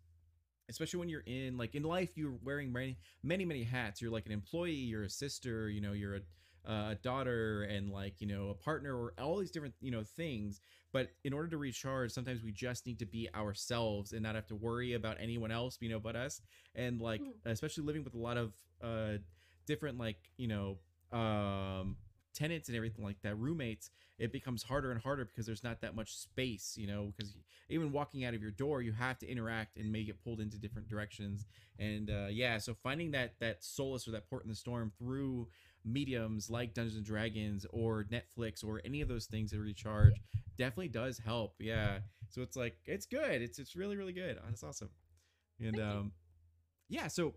especially 0.70 1.00
when 1.00 1.08
you're 1.10 1.24
in 1.26 1.56
like 1.58 1.74
in 1.74 1.82
life 1.82 2.10
you're 2.16 2.38
wearing 2.42 2.72
many 2.72 2.98
many 3.22 3.44
many 3.44 3.64
hats. 3.64 4.00
You're 4.00 4.12
like 4.12 4.26
an 4.26 4.32
employee 4.32 4.72
you're 4.72 5.04
a 5.04 5.10
sister 5.10 5.68
you 5.70 5.80
know 5.80 5.92
you're 5.92 6.16
a, 6.16 6.20
a 6.72 6.94
daughter 7.02 7.64
and 7.64 7.90
like 7.90 8.20
you 8.20 8.26
know 8.26 8.50
a 8.50 8.54
partner 8.54 8.96
or 8.96 9.14
all 9.20 9.38
these 9.38 9.50
different 9.50 9.74
you 9.80 9.90
know 9.90 10.04
things. 10.04 10.60
But 10.92 11.10
in 11.24 11.32
order 11.32 11.48
to 11.48 11.58
recharge 11.58 12.12
sometimes 12.12 12.42
we 12.42 12.52
just 12.52 12.86
need 12.86 12.98
to 13.00 13.06
be 13.06 13.28
ourselves 13.34 14.12
and 14.12 14.22
not 14.22 14.34
have 14.34 14.46
to 14.48 14.56
worry 14.56 14.94
about 14.94 15.16
anyone 15.20 15.50
else 15.52 15.78
you 15.80 15.88
know 15.90 16.00
but 16.00 16.16
us. 16.16 16.40
And 16.74 17.00
like 17.00 17.22
Mhm. 17.22 17.40
especially 17.44 17.84
living 17.84 18.04
with 18.04 18.14
a 18.14 18.18
lot 18.18 18.36
of 18.36 18.52
uh 18.82 19.18
different 19.66 19.98
like 19.98 20.18
you 20.36 20.48
know 20.48 20.78
um 21.16 21.96
tenants 22.40 22.68
and 22.68 22.76
everything 22.76 23.04
like 23.04 23.20
that 23.22 23.36
roommates 23.36 23.90
it 24.18 24.32
becomes 24.32 24.62
harder 24.62 24.90
and 24.90 25.00
harder 25.00 25.24
because 25.24 25.46
there's 25.46 25.64
not 25.64 25.80
that 25.80 25.94
much 25.94 26.16
space 26.16 26.74
you 26.76 26.86
know 26.86 27.12
because 27.16 27.34
even 27.68 27.92
walking 27.92 28.24
out 28.24 28.34
of 28.34 28.42
your 28.42 28.50
door 28.50 28.82
you 28.82 28.92
have 28.92 29.18
to 29.18 29.28
interact 29.28 29.76
and 29.76 29.90
may 29.90 30.04
get 30.04 30.22
pulled 30.22 30.40
into 30.40 30.58
different 30.58 30.88
directions. 30.88 31.46
And 31.78 32.10
uh 32.10 32.28
yeah 32.30 32.58
so 32.58 32.74
finding 32.82 33.10
that 33.12 33.34
that 33.40 33.62
solace 33.62 34.06
or 34.06 34.12
that 34.12 34.28
port 34.28 34.42
in 34.44 34.48
the 34.48 34.54
storm 34.56 34.92
through 34.98 35.48
mediums 35.84 36.50
like 36.50 36.74
dungeons 36.74 36.96
and 36.96 37.06
dragons 37.06 37.64
or 37.70 38.04
netflix 38.12 38.62
or 38.62 38.82
any 38.84 39.00
of 39.00 39.08
those 39.08 39.26
things 39.26 39.50
that 39.50 39.58
recharge 39.58 40.20
definitely 40.58 40.88
does 40.88 41.18
help 41.18 41.54
yeah. 41.58 41.98
So 42.30 42.42
it's 42.42 42.56
like 42.56 42.76
it's 42.86 43.06
good. 43.06 43.42
It's 43.42 43.58
it's 43.58 43.74
really 43.74 43.96
really 43.96 44.12
good. 44.12 44.38
That's 44.44 44.62
awesome. 44.62 44.90
And 45.60 45.80
um 45.80 46.12
yeah 46.88 47.08
so 47.08 47.34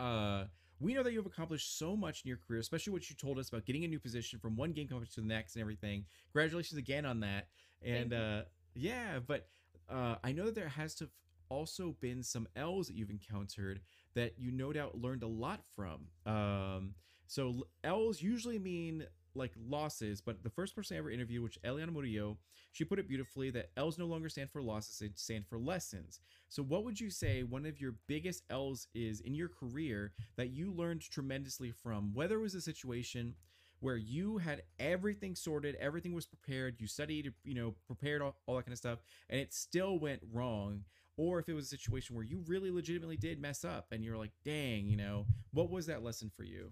uh 0.00 0.44
we 0.80 0.94
know 0.94 1.02
that 1.02 1.12
you 1.12 1.18
have 1.18 1.26
accomplished 1.26 1.78
so 1.78 1.96
much 1.96 2.22
in 2.24 2.28
your 2.28 2.38
career, 2.38 2.60
especially 2.60 2.92
what 2.92 3.08
you 3.08 3.16
told 3.16 3.38
us 3.38 3.48
about 3.48 3.64
getting 3.64 3.84
a 3.84 3.88
new 3.88 4.00
position 4.00 4.38
from 4.38 4.56
one 4.56 4.72
game 4.72 4.88
company 4.88 5.08
to 5.14 5.20
the 5.20 5.26
next 5.26 5.54
and 5.54 5.60
everything. 5.60 6.04
Congratulations 6.32 6.78
again 6.78 7.06
on 7.06 7.20
that. 7.20 7.48
And 7.82 8.12
uh 8.12 8.42
yeah, 8.74 9.18
but 9.24 9.48
uh 9.88 10.16
I 10.24 10.32
know 10.32 10.46
that 10.46 10.54
there 10.54 10.68
has 10.68 10.94
to 10.96 11.04
have 11.04 11.10
also 11.48 11.94
been 12.00 12.22
some 12.22 12.48
L's 12.56 12.88
that 12.88 12.96
you've 12.96 13.10
encountered 13.10 13.80
that 14.14 14.34
you 14.38 14.50
no 14.50 14.72
doubt 14.72 14.98
learned 15.00 15.22
a 15.22 15.28
lot 15.28 15.60
from. 15.74 16.06
Um 16.26 16.94
so 17.26 17.66
L's 17.82 18.20
usually 18.22 18.58
mean 18.58 19.06
like 19.34 19.52
losses, 19.68 20.20
but 20.20 20.42
the 20.42 20.50
first 20.50 20.74
person 20.74 20.96
I 20.96 20.98
ever 20.98 21.10
interviewed, 21.10 21.42
which 21.42 21.58
Eliana 21.62 21.92
Murillo, 21.92 22.38
she 22.72 22.84
put 22.84 22.98
it 22.98 23.08
beautifully 23.08 23.50
that 23.50 23.70
L's 23.76 23.98
no 23.98 24.06
longer 24.06 24.28
stand 24.28 24.50
for 24.50 24.62
losses, 24.62 24.98
they 24.98 25.10
stand 25.14 25.46
for 25.46 25.58
lessons. 25.58 26.20
So, 26.48 26.62
what 26.62 26.84
would 26.84 27.00
you 27.00 27.10
say 27.10 27.42
one 27.42 27.66
of 27.66 27.80
your 27.80 27.94
biggest 28.06 28.44
L's 28.50 28.88
is 28.94 29.20
in 29.20 29.34
your 29.34 29.48
career 29.48 30.12
that 30.36 30.50
you 30.50 30.72
learned 30.72 31.02
tremendously 31.02 31.70
from? 31.70 32.14
Whether 32.14 32.36
it 32.36 32.42
was 32.42 32.54
a 32.54 32.60
situation 32.60 33.34
where 33.80 33.96
you 33.96 34.38
had 34.38 34.62
everything 34.78 35.34
sorted, 35.34 35.76
everything 35.76 36.14
was 36.14 36.26
prepared, 36.26 36.76
you 36.78 36.86
studied, 36.86 37.32
you 37.44 37.54
know, 37.54 37.74
prepared 37.86 38.22
all, 38.22 38.36
all 38.46 38.56
that 38.56 38.64
kind 38.64 38.72
of 38.72 38.78
stuff, 38.78 39.00
and 39.28 39.40
it 39.40 39.52
still 39.52 39.98
went 39.98 40.22
wrong, 40.32 40.84
or 41.16 41.38
if 41.38 41.48
it 41.48 41.54
was 41.54 41.66
a 41.66 41.68
situation 41.68 42.16
where 42.16 42.24
you 42.24 42.42
really 42.46 42.70
legitimately 42.70 43.16
did 43.16 43.40
mess 43.40 43.64
up 43.64 43.86
and 43.92 44.02
you're 44.02 44.16
like, 44.16 44.32
dang, 44.44 44.86
you 44.88 44.96
know, 44.96 45.26
what 45.52 45.70
was 45.70 45.86
that 45.86 46.02
lesson 46.02 46.30
for 46.34 46.44
you? 46.44 46.70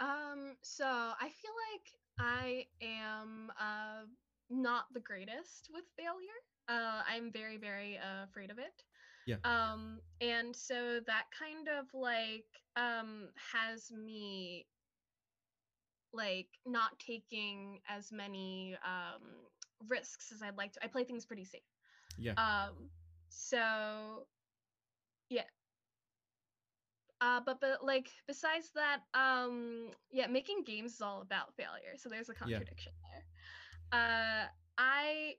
Um, 0.00 0.56
so 0.62 0.84
I 0.86 1.28
feel 1.28 1.52
like 1.72 1.92
I 2.18 2.66
am 2.82 3.52
uh 3.60 4.06
not 4.50 4.86
the 4.92 5.00
greatest 5.00 5.68
with 5.72 5.84
failure. 5.96 6.40
Uh, 6.68 7.02
I'm 7.08 7.30
very, 7.32 7.56
very 7.56 7.98
uh, 7.98 8.24
afraid 8.24 8.50
of 8.50 8.58
it. 8.58 8.82
Yeah. 9.26 9.36
Um, 9.44 10.00
and 10.20 10.54
so 10.54 11.00
that 11.06 11.26
kind 11.38 11.68
of 11.68 11.86
like 11.94 12.46
um 12.76 13.28
has 13.52 13.90
me 13.92 14.66
like 16.12 16.48
not 16.66 16.98
taking 16.98 17.80
as 17.88 18.10
many 18.10 18.76
um 18.84 19.22
risks 19.88 20.32
as 20.32 20.42
I'd 20.42 20.56
like 20.56 20.72
to. 20.72 20.84
I 20.84 20.88
play 20.88 21.04
things 21.04 21.24
pretty 21.24 21.44
safe. 21.44 21.62
Yeah. 22.18 22.32
Um, 22.36 22.90
so. 23.28 24.26
Uh, 27.20 27.40
but 27.44 27.60
but 27.60 27.84
like 27.84 28.10
besides 28.26 28.72
that, 28.74 29.00
um, 29.14 29.90
yeah, 30.10 30.26
making 30.26 30.64
games 30.64 30.94
is 30.94 31.00
all 31.00 31.20
about 31.22 31.54
failure. 31.54 31.96
So 31.96 32.08
there's 32.08 32.28
a 32.28 32.34
Yeah. 32.42 32.58
contradiction 32.58 32.92
there. 33.02 33.24
Uh, 33.92 34.48
I 34.78 35.34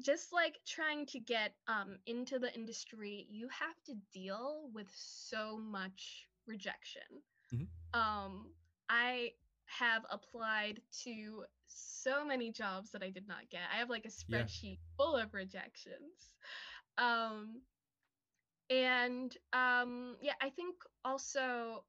just 0.00 0.32
like 0.32 0.60
trying 0.66 1.06
to 1.06 1.20
get 1.20 1.54
um 1.66 1.98
into 2.06 2.38
the 2.38 2.54
industry. 2.54 3.26
You 3.30 3.48
have 3.48 3.82
to 3.84 3.94
deal 4.12 4.70
with 4.72 4.88
so 4.94 5.58
much 5.58 6.28
rejection. 6.46 7.02
Mhm. 7.52 7.66
Um, 7.94 8.54
I 8.88 9.32
have 9.66 10.04
applied 10.10 10.82
to 11.04 11.44
so 11.66 12.24
many 12.24 12.50
jobs 12.52 12.90
that 12.92 13.02
I 13.02 13.10
did 13.10 13.26
not 13.26 13.48
get. 13.50 13.62
I 13.72 13.76
have 13.78 13.90
like 13.90 14.04
a 14.06 14.08
Yeah. 14.26 14.48
spreadsheet 14.48 14.78
full 14.96 15.16
of 15.16 15.34
rejections. 15.34 16.34
Um, 16.98 17.62
and 18.70 19.36
um, 19.52 20.16
yeah, 20.22 20.34
I 20.40 20.50
think 20.50 20.76
also 21.04 21.84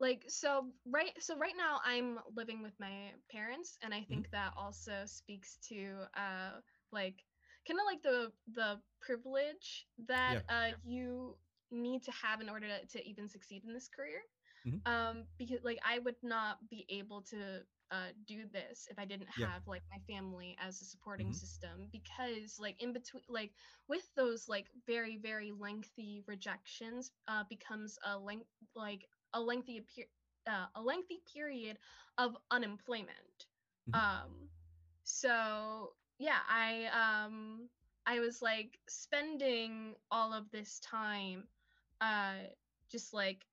like 0.00 0.24
so 0.28 0.66
right 0.90 1.12
so 1.20 1.36
right 1.38 1.54
now 1.56 1.78
I'm 1.84 2.18
living 2.36 2.62
with 2.62 2.72
my 2.80 3.12
parents, 3.30 3.78
and 3.82 3.94
I 3.94 4.02
think 4.08 4.30
that 4.32 4.52
also 4.56 5.02
speaks 5.06 5.58
to 5.68 6.04
uh 6.16 6.60
like 6.92 7.24
kind 7.66 7.78
of 7.80 7.86
like 7.86 8.02
the 8.02 8.32
the 8.54 8.78
privilege 9.00 9.86
that 10.08 10.36
uh 10.48 10.70
you 10.84 11.36
need 11.70 12.02
to 12.04 12.12
have 12.12 12.40
in 12.40 12.48
order 12.48 12.66
to, 12.68 12.86
to 12.98 13.08
even 13.08 13.28
succeed 13.28 13.62
in 13.66 13.72
this 13.74 13.88
career. 13.88 14.20
Mhm. 14.64 14.80
um 14.86 15.24
because 15.38 15.60
like 15.64 15.78
i 15.86 15.98
would 15.98 16.16
not 16.22 16.56
be 16.70 16.84
able 16.88 17.22
to 17.22 17.60
uh, 17.92 18.08
do 18.26 18.46
this 18.52 18.88
if 18.90 18.98
I 18.98 19.06
didn't 19.06 19.28
Yeah. 19.36 19.48
have 19.48 19.62
like 19.68 19.82
my 19.92 19.98
family 20.12 20.56
as 20.60 20.80
a 20.82 20.86
supporting 20.86 21.32
Mhm. 21.32 21.34
system 21.34 21.88
because 21.92 22.58
like 22.60 22.82
in 22.82 22.92
between 22.92 23.22
like 23.28 23.52
with 23.88 24.04
those 24.16 24.48
like 24.48 24.66
very 24.86 25.18
very 25.18 25.52
lengthy 25.52 26.22
rejections 26.26 27.12
uh, 27.28 27.44
becomes 27.50 27.98
a 28.06 28.18
length 28.18 28.46
like 28.76 29.06
a 29.34 29.40
lengthy 29.40 29.78
appear 29.78 30.06
uh, 30.48 30.66
a 30.76 30.82
lengthy 30.82 31.22
period 31.32 31.78
of 32.18 32.36
unemployment. 32.50 33.46
Mhm. 33.86 33.94
Um, 33.94 34.48
so 35.04 35.94
yeah, 36.18 36.38
I 36.48 36.86
um 37.26 37.68
I 38.06 38.20
was 38.20 38.42
like 38.42 38.78
spending 38.88 39.94
all 40.10 40.32
of 40.32 40.50
this 40.50 40.80
time 40.80 41.48
uh 42.00 42.34
just 42.90 43.12
like 43.14 43.46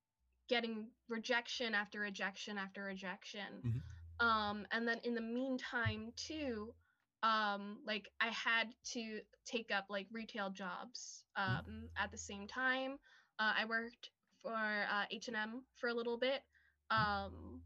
getting 0.50 0.88
rejection 1.10 1.74
after 1.76 2.00
rejection 2.02 2.58
after 2.58 2.84
rejection. 2.84 3.64
Mhm. 3.64 3.82
Um 4.20 4.66
and 4.72 4.88
then 4.88 5.00
in 5.04 5.14
the 5.16 5.22
meantime 5.22 6.12
too 6.16 6.74
um 7.24 7.80
like 7.86 8.10
I 8.22 8.28
had 8.28 8.68
to 8.94 9.20
take 9.46 9.72
up 9.72 9.86
like 9.90 10.08
retail 10.12 10.50
jobs 10.50 11.24
um 11.36 11.90
at 11.98 12.12
the 12.12 12.18
same 12.18 12.48
time. 12.48 12.98
Uh, 13.40 13.54
I 13.58 13.66
worked 13.66 14.10
for 14.42 14.54
uh, 14.54 15.06
H&M 15.12 15.64
for 15.80 15.88
a 15.88 15.94
little 15.94 16.18
bit. 16.18 16.42
Um 16.92 17.62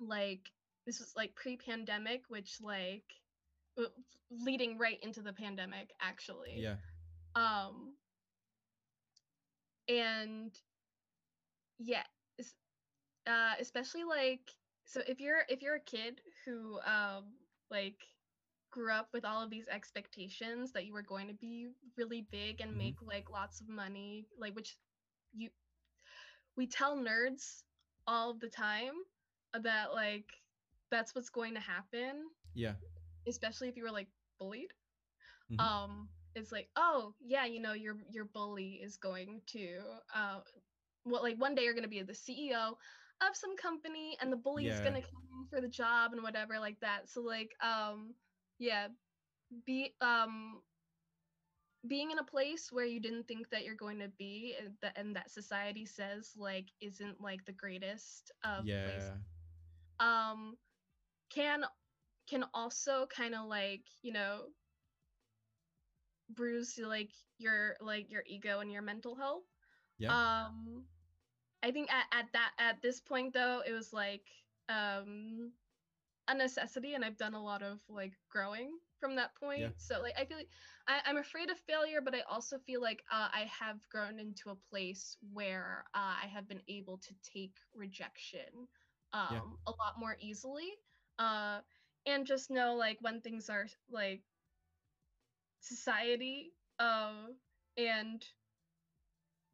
like 0.00 0.50
this 0.86 0.98
was 0.98 1.12
like 1.16 1.34
pre-pandemic 1.34 2.22
which 2.28 2.58
like 2.60 3.04
leading 4.30 4.78
right 4.78 4.98
into 5.02 5.22
the 5.22 5.32
pandemic 5.32 5.90
actually 6.00 6.56
Yeah. 6.56 6.76
um 7.34 7.94
and 9.88 10.52
yeah 11.78 12.02
uh 13.26 13.52
especially 13.60 14.04
like 14.04 14.50
so 14.84 15.00
if 15.06 15.20
you're 15.20 15.42
if 15.48 15.62
you're 15.62 15.76
a 15.76 15.80
kid 15.80 16.20
who 16.44 16.78
um 16.80 17.24
like 17.70 17.96
grew 18.70 18.92
up 18.92 19.08
with 19.12 19.24
all 19.24 19.42
of 19.42 19.50
these 19.50 19.68
expectations 19.68 20.72
that 20.72 20.84
you 20.86 20.92
were 20.92 21.02
going 21.02 21.28
to 21.28 21.34
be 21.34 21.68
really 21.96 22.26
big 22.30 22.60
and 22.60 22.76
Mhm. 22.76 22.78
make 22.78 22.96
like 23.02 23.30
lots 23.30 23.60
of 23.60 23.68
money 23.68 24.26
like 24.38 24.54
which 24.54 24.76
you 25.32 25.50
we 26.56 26.66
tell 26.66 26.96
nerds 26.96 27.62
all 28.06 28.34
the 28.34 28.48
time 28.48 28.92
that 29.62 29.92
like 29.92 30.26
that's 30.90 31.14
what's 31.14 31.30
going 31.30 31.54
to 31.54 31.60
happen 31.60 32.24
Yeah. 32.54 32.74
especially 33.28 33.68
if 33.68 33.76
you 33.76 33.82
were 33.84 33.90
like 33.90 34.08
bullied 34.38 34.72
Mhm. 35.50 35.58
um 35.58 36.08
it's 36.34 36.52
like 36.52 36.68
oh 36.76 37.14
yeah 37.20 37.44
you 37.44 37.60
know 37.60 37.72
your 37.72 37.96
your 38.10 38.24
bully 38.24 38.80
is 38.82 38.96
going 38.96 39.40
to 39.46 39.80
uh 40.14 40.40
well 41.04 41.22
like 41.22 41.36
one 41.38 41.54
day 41.54 41.64
you're 41.64 41.74
going 41.74 41.82
to 41.82 41.88
be 41.88 42.02
the 42.02 42.12
ceo 42.12 42.74
of 43.28 43.36
some 43.36 43.56
company 43.56 44.16
and 44.20 44.32
the 44.32 44.36
bully 44.36 44.66
is 44.66 44.80
Yeah. 44.80 44.92
to 44.94 45.00
come 45.00 45.22
in 45.40 45.46
for 45.48 45.60
the 45.60 45.68
job 45.68 46.12
and 46.12 46.22
whatever 46.22 46.58
like 46.58 46.78
that 46.80 47.08
so 47.08 47.20
like 47.22 47.52
um 47.62 48.14
yeah 48.58 48.88
be 49.66 49.94
um 50.00 50.60
being 51.86 52.10
in 52.10 52.18
a 52.18 52.24
place 52.24 52.68
where 52.72 52.84
you 52.84 53.00
didn't 53.00 53.26
think 53.26 53.48
that 53.50 53.64
you're 53.64 53.74
going 53.74 53.98
to 53.98 54.08
be 54.18 54.54
and 54.58 54.74
that, 54.82 54.96
and 54.96 55.16
that 55.16 55.30
society 55.30 55.84
says 55.86 56.32
like 56.36 56.68
isn't 56.80 57.20
like 57.20 57.44
the 57.44 57.52
greatest 57.52 58.30
of 58.44 58.66
yeah. 58.66 58.84
places 58.84 59.16
um 60.00 60.56
can 61.30 61.64
can 62.28 62.44
also 62.54 63.06
kind 63.06 63.34
of 63.34 63.46
like 63.46 63.82
you 64.02 64.12
know 64.12 64.42
bruise 66.30 66.78
like 66.82 67.10
your 67.38 67.76
like 67.80 68.10
your 68.10 68.22
ego 68.26 68.60
and 68.60 68.70
your 68.72 68.82
mental 68.82 69.14
health 69.16 69.44
Yeah. 69.98 70.16
um 70.16 70.84
i 71.62 71.70
think 71.70 71.90
at, 71.92 72.04
at 72.12 72.26
that 72.32 72.52
at 72.58 72.82
this 72.82 73.00
point 73.00 73.32
though 73.32 73.62
it 73.66 73.72
was 73.72 73.92
like 73.92 74.26
um 74.68 75.52
a 76.28 76.34
necessity 76.34 76.94
and 76.94 77.04
i've 77.04 77.16
done 77.16 77.34
a 77.34 77.42
lot 77.42 77.62
of 77.62 77.80
like 77.88 78.12
growing 78.30 78.78
from 79.00 79.16
that 79.16 79.34
point. 79.34 79.72
So 79.76 80.00
like 80.00 80.14
i 80.18 80.24
feel 80.24 80.36
like 80.38 80.48
I, 80.86 81.00
i'm 81.06 81.16
afraid 81.18 81.50
of 81.50 81.58
failure 81.58 82.00
but 82.00 82.14
i 82.14 82.20
also 82.30 82.58
feel 82.58 82.80
like 82.80 83.02
uh, 83.10 83.28
i 83.32 83.48
have 83.60 83.78
grown 83.90 84.18
into 84.18 84.50
a 84.50 84.56
place 84.70 85.16
where 85.32 85.84
uh, 85.94 86.14
i 86.22 86.26
have 86.26 86.48
been 86.48 86.62
able 86.68 86.98
to 86.98 87.14
take 87.22 87.54
rejection 87.74 88.68
um 89.12 89.58
a 89.66 89.70
lot 89.70 89.94
more 89.98 90.16
easily. 90.20 90.70
Uh 91.18 91.60
and 92.06 92.26
just 92.26 92.50
know 92.50 92.74
like 92.74 92.98
when 93.00 93.20
things 93.20 93.48
are 93.50 93.66
like 93.90 94.22
society 95.60 96.52
uh 96.78 97.26
and 97.76 98.24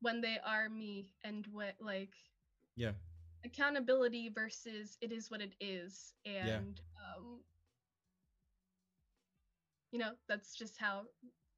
when 0.01 0.21
they 0.21 0.39
are 0.45 0.69
me 0.69 1.13
and 1.25 1.47
what 1.53 1.75
like 1.81 2.15
Yeah. 2.77 2.93
accountability 3.45 4.29
versus 4.29 4.97
it 5.01 5.13
is 5.13 5.31
what 5.31 5.41
it 5.41 5.55
is 5.61 6.13
and 6.25 6.81
um 6.99 7.41
you 9.93 9.99
know 9.99 10.11
that's 10.29 10.55
just 10.55 10.77
how 10.79 11.03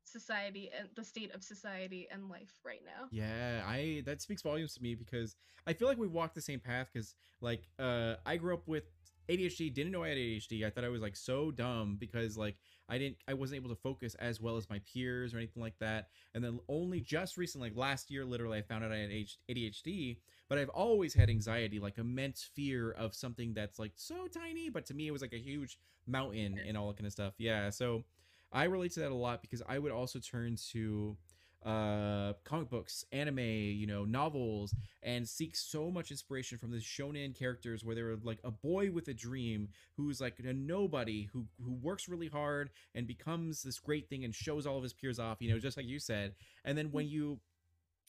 society 0.05 0.70
and 0.76 0.88
the 0.96 1.05
state 1.05 1.33
of 1.35 1.42
society 1.42 2.09
and 2.12 2.29
life 2.29 2.59
right 2.64 2.83
now 2.85 3.07
Yeah, 3.11 3.62
I 3.66 4.03
that 4.07 4.20
speaks 4.20 4.42
volumes 4.42 4.74
to 4.74 4.83
me 4.83 4.94
because 4.94 5.37
I 5.66 5.72
feel 5.72 5.88
like 5.88 5.98
we 5.98 6.07
walked 6.09 6.35
the 6.35 6.40
same 6.40 6.61
path 6.61 6.88
because 6.92 7.14
like 7.40 7.62
uh 7.79 8.16
I 8.26 8.37
grew 8.37 8.55
up 8.55 8.66
with 8.66 8.85
ADHD, 9.31 9.73
didn't 9.73 9.93
know 9.93 10.03
I 10.03 10.09
had 10.09 10.19
ADHD. 10.19 10.66
I 10.66 10.71
thought 10.71 10.85
I 10.85 10.88
was 10.88 11.03
like 11.03 11.16
so 11.16 11.51
dumb 11.51 11.97
because 11.99 12.37
like 12.37 12.57
I 12.88 12.99
didn't 12.99 13.19
I 13.29 13.35
wasn't 13.35 13.57
able 13.57 13.71
to 13.71 13.81
focus 13.81 14.14
as 14.16 14.40
well 14.40 14.57
as 14.57 14.69
my 14.69 14.81
peers 14.93 15.33
or 15.33 15.38
anything 15.38 15.62
like 15.62 15.79
that. 15.79 16.09
And 16.35 16.43
then 16.43 16.59
only 16.69 17.01
just 17.01 17.37
recently, 17.37 17.71
like 17.71 17.79
last 17.79 18.11
year 18.11 18.25
literally 18.25 18.59
I 18.59 18.62
found 18.62 18.85
out 18.85 18.93
I 18.93 18.99
had 18.99 19.11
ADHD, 19.11 20.19
but 20.49 20.59
I've 20.59 20.69
always 20.71 21.14
had 21.14 21.31
anxiety, 21.31 21.79
like 21.79 21.99
immense 21.99 22.43
fear 22.55 22.90
of 22.93 23.14
something 23.14 23.55
that's 23.55 23.79
like 23.79 23.93
so 23.95 24.27
tiny, 24.27 24.69
but 24.69 24.85
to 24.87 24.95
me 24.95 25.07
it 25.07 25.12
was 25.12 25.23
like 25.23 25.33
a 25.33 25.38
huge 25.38 25.79
mountain 26.07 26.59
and 26.66 26.77
all 26.77 26.88
that 26.88 26.97
kind 26.97 27.07
of 27.07 27.12
stuff. 27.12 27.35
Yeah, 27.38 27.71
so 27.71 28.05
I 28.53 28.64
relate 28.64 28.93
to 28.93 29.01
that 29.01 29.12
a 29.12 29.14
lot 29.14 29.43
because 29.43 29.62
I 29.69 29.79
would 29.79 29.93
also 29.93 30.19
turn 30.19 30.57
to 30.73 31.16
uh 31.64 32.33
comic 32.44 32.70
books 32.70 33.05
anime 33.12 33.38
you 33.38 33.87
know 33.87 34.05
novels 34.07 34.75
and 35.03 35.29
seek 35.29 35.55
so 35.55 35.90
much 35.90 36.11
inspiration 36.11 36.57
from 36.57 36.70
the 36.70 36.79
shonen 36.79 37.38
characters 37.38 37.85
where 37.85 37.94
they 37.94 38.03
were 38.03 38.16
like 38.23 38.38
a 38.44 38.51
boy 38.51 38.90
with 38.90 39.09
a 39.09 39.14
dream 39.14 39.68
who's 39.96 40.23
like 40.23 40.38
a 40.38 40.53
nobody 40.53 41.29
who 41.33 41.44
who 41.62 41.73
works 41.83 42.09
really 42.09 42.29
hard 42.29 42.70
and 42.94 43.07
becomes 43.07 43.62
this 43.62 43.79
great 43.79 44.09
thing 44.09 44.25
and 44.25 44.35
shows 44.35 44.66
all 44.66 44.77
of 44.79 44.83
his 44.83 44.94
peers 44.94 45.18
off 45.18 45.37
you 45.40 45.53
know 45.53 45.59
just 45.59 45.77
like 45.77 45.87
you 45.87 45.99
said. 45.99 46.35
And 46.64 46.77
then 46.77 46.90
when 46.92 47.09
you 47.09 47.40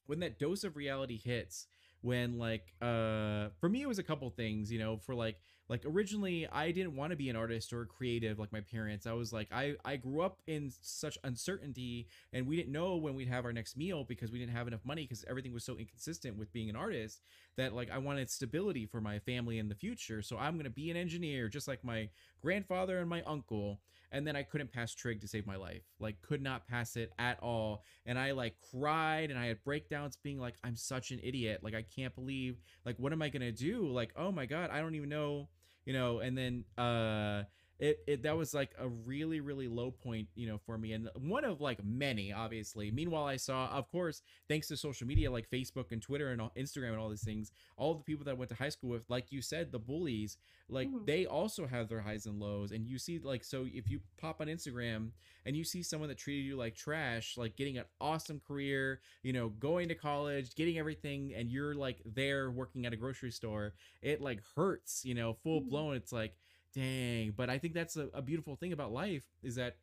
when 0.05 0.19
that 0.19 0.39
dose 0.39 0.63
of 0.63 0.75
reality 0.75 1.17
hits 1.17 1.67
when 2.01 2.37
like 2.37 2.73
uh 2.81 3.49
for 3.59 3.69
me 3.69 3.81
it 3.81 3.87
was 3.87 3.99
a 3.99 4.03
couple 4.03 4.29
things 4.29 4.71
you 4.71 4.79
know 4.79 4.97
for 4.97 5.13
like 5.13 5.37
like 5.71 5.85
originally 5.85 6.45
i 6.51 6.69
didn't 6.69 6.97
want 6.97 7.11
to 7.11 7.15
be 7.15 7.29
an 7.29 7.35
artist 7.37 7.71
or 7.71 7.85
creative 7.85 8.37
like 8.37 8.51
my 8.51 8.59
parents. 8.59 9.07
I 9.07 9.13
was 9.13 9.31
like 9.31 9.47
i 9.53 9.75
i 9.85 9.95
grew 9.95 10.21
up 10.21 10.41
in 10.45 10.71
such 10.81 11.17
uncertainty 11.23 12.07
and 12.33 12.45
we 12.45 12.57
didn't 12.57 12.73
know 12.73 12.97
when 12.97 13.15
we'd 13.15 13.29
have 13.29 13.45
our 13.45 13.53
next 13.53 13.77
meal 13.77 14.03
because 14.03 14.31
we 14.33 14.37
didn't 14.37 14.53
have 14.53 14.67
enough 14.67 14.81
money 14.83 15.03
because 15.03 15.23
everything 15.29 15.53
was 15.53 15.63
so 15.63 15.77
inconsistent 15.77 16.37
with 16.37 16.51
being 16.51 16.69
an 16.69 16.75
artist 16.75 17.21
that 17.55 17.73
like 17.73 17.89
i 17.89 17.97
wanted 17.97 18.29
stability 18.29 18.85
for 18.85 18.99
my 18.99 19.17
family 19.19 19.57
in 19.57 19.69
the 19.69 19.75
future. 19.75 20.21
So 20.21 20.37
i'm 20.37 20.55
going 20.55 20.65
to 20.65 20.69
be 20.69 20.91
an 20.91 20.97
engineer 20.97 21.47
just 21.47 21.69
like 21.69 21.83
my 21.85 22.09
grandfather 22.41 22.99
and 22.99 23.09
my 23.09 23.21
uncle 23.21 23.79
and 24.11 24.27
then 24.27 24.35
i 24.35 24.43
couldn't 24.43 24.73
pass 24.73 24.93
trig 24.93 25.21
to 25.21 25.27
save 25.27 25.47
my 25.47 25.55
life. 25.55 25.83
Like 26.01 26.21
could 26.21 26.41
not 26.41 26.67
pass 26.67 26.97
it 26.97 27.13
at 27.17 27.39
all. 27.41 27.85
And 28.05 28.19
i 28.19 28.31
like 28.31 28.55
cried 28.71 29.29
and 29.31 29.39
i 29.39 29.45
had 29.45 29.63
breakdowns 29.63 30.17
being 30.17 30.37
like 30.37 30.55
i'm 30.65 30.75
such 30.75 31.11
an 31.11 31.21
idiot. 31.23 31.61
Like 31.63 31.75
i 31.75 31.85
can't 31.95 32.13
believe 32.13 32.57
like 32.85 32.99
what 32.99 33.13
am 33.13 33.21
i 33.21 33.29
going 33.29 33.41
to 33.41 33.53
do? 33.53 33.87
Like 33.87 34.11
oh 34.17 34.33
my 34.33 34.45
god 34.45 34.69
i 34.69 34.81
don't 34.81 34.95
even 34.95 35.07
know 35.07 35.47
you 35.85 35.93
know 35.93 36.19
and 36.19 36.37
then 36.37 36.63
uh 36.77 37.43
it, 37.81 37.99
it 38.07 38.23
that 38.23 38.37
was 38.37 38.53
like 38.53 38.71
a 38.79 38.87
really 38.87 39.41
really 39.41 39.67
low 39.67 39.91
point 39.91 40.27
you 40.35 40.47
know 40.47 40.59
for 40.65 40.77
me 40.77 40.93
and 40.93 41.09
one 41.15 41.43
of 41.43 41.59
like 41.61 41.83
many 41.83 42.31
obviously 42.31 42.91
meanwhile 42.91 43.25
i 43.25 43.35
saw 43.37 43.67
of 43.69 43.89
course 43.91 44.21
thanks 44.47 44.67
to 44.67 44.77
social 44.77 45.07
media 45.07 45.31
like 45.31 45.49
facebook 45.49 45.91
and 45.91 46.01
twitter 46.01 46.29
and 46.29 46.41
instagram 46.57 46.91
and 46.91 46.99
all 46.99 47.09
these 47.09 47.23
things 47.23 47.51
all 47.77 47.95
the 47.95 48.03
people 48.03 48.23
that 48.25 48.31
I 48.31 48.35
went 48.35 48.49
to 48.49 48.55
high 48.55 48.69
school 48.69 48.91
with 48.91 49.03
like 49.09 49.31
you 49.31 49.41
said 49.41 49.71
the 49.71 49.79
bullies 49.79 50.37
like 50.69 50.89
Mhm. 50.89 51.05
they 51.05 51.25
also 51.25 51.67
have 51.67 51.89
their 51.89 52.01
highs 52.01 52.25
and 52.27 52.39
lows 52.39 52.71
and 52.71 52.87
you 52.87 52.99
see 52.99 53.19
like 53.19 53.43
so 53.43 53.65
if 53.73 53.89
you 53.89 53.99
pop 54.17 54.41
on 54.41 54.47
instagram 54.47 55.11
and 55.45 55.55
you 55.55 55.63
see 55.63 55.83
someone 55.83 56.09
that 56.09 56.17
treated 56.17 56.45
you 56.45 56.55
like 56.55 56.75
trash 56.75 57.35
like 57.37 57.55
getting 57.55 57.77
an 57.77 57.85
awesome 57.99 58.39
career 58.47 59.01
you 59.23 59.33
know 59.33 59.49
going 59.49 59.87
to 59.89 59.95
college 59.95 60.55
getting 60.55 60.77
everything 60.77 61.33
and 61.35 61.51
you're 61.51 61.75
like 61.75 62.01
there 62.05 62.51
working 62.51 62.85
at 62.85 62.93
a 62.93 62.97
grocery 62.97 63.31
store 63.31 63.73
it 64.01 64.21
like 64.21 64.41
hurts 64.55 65.03
you 65.03 65.13
know 65.15 65.33
full 65.33 65.61
Mhm. 65.61 65.69
blown 65.69 65.95
it's 65.95 66.11
like 66.11 66.35
dang 66.73 67.33
but 67.35 67.49
i 67.49 67.57
think 67.57 67.73
that's 67.73 67.97
a, 67.97 68.07
a 68.13 68.21
beautiful 68.21 68.55
thing 68.55 68.73
about 68.73 68.91
life 68.91 69.25
is 69.43 69.55
that 69.55 69.77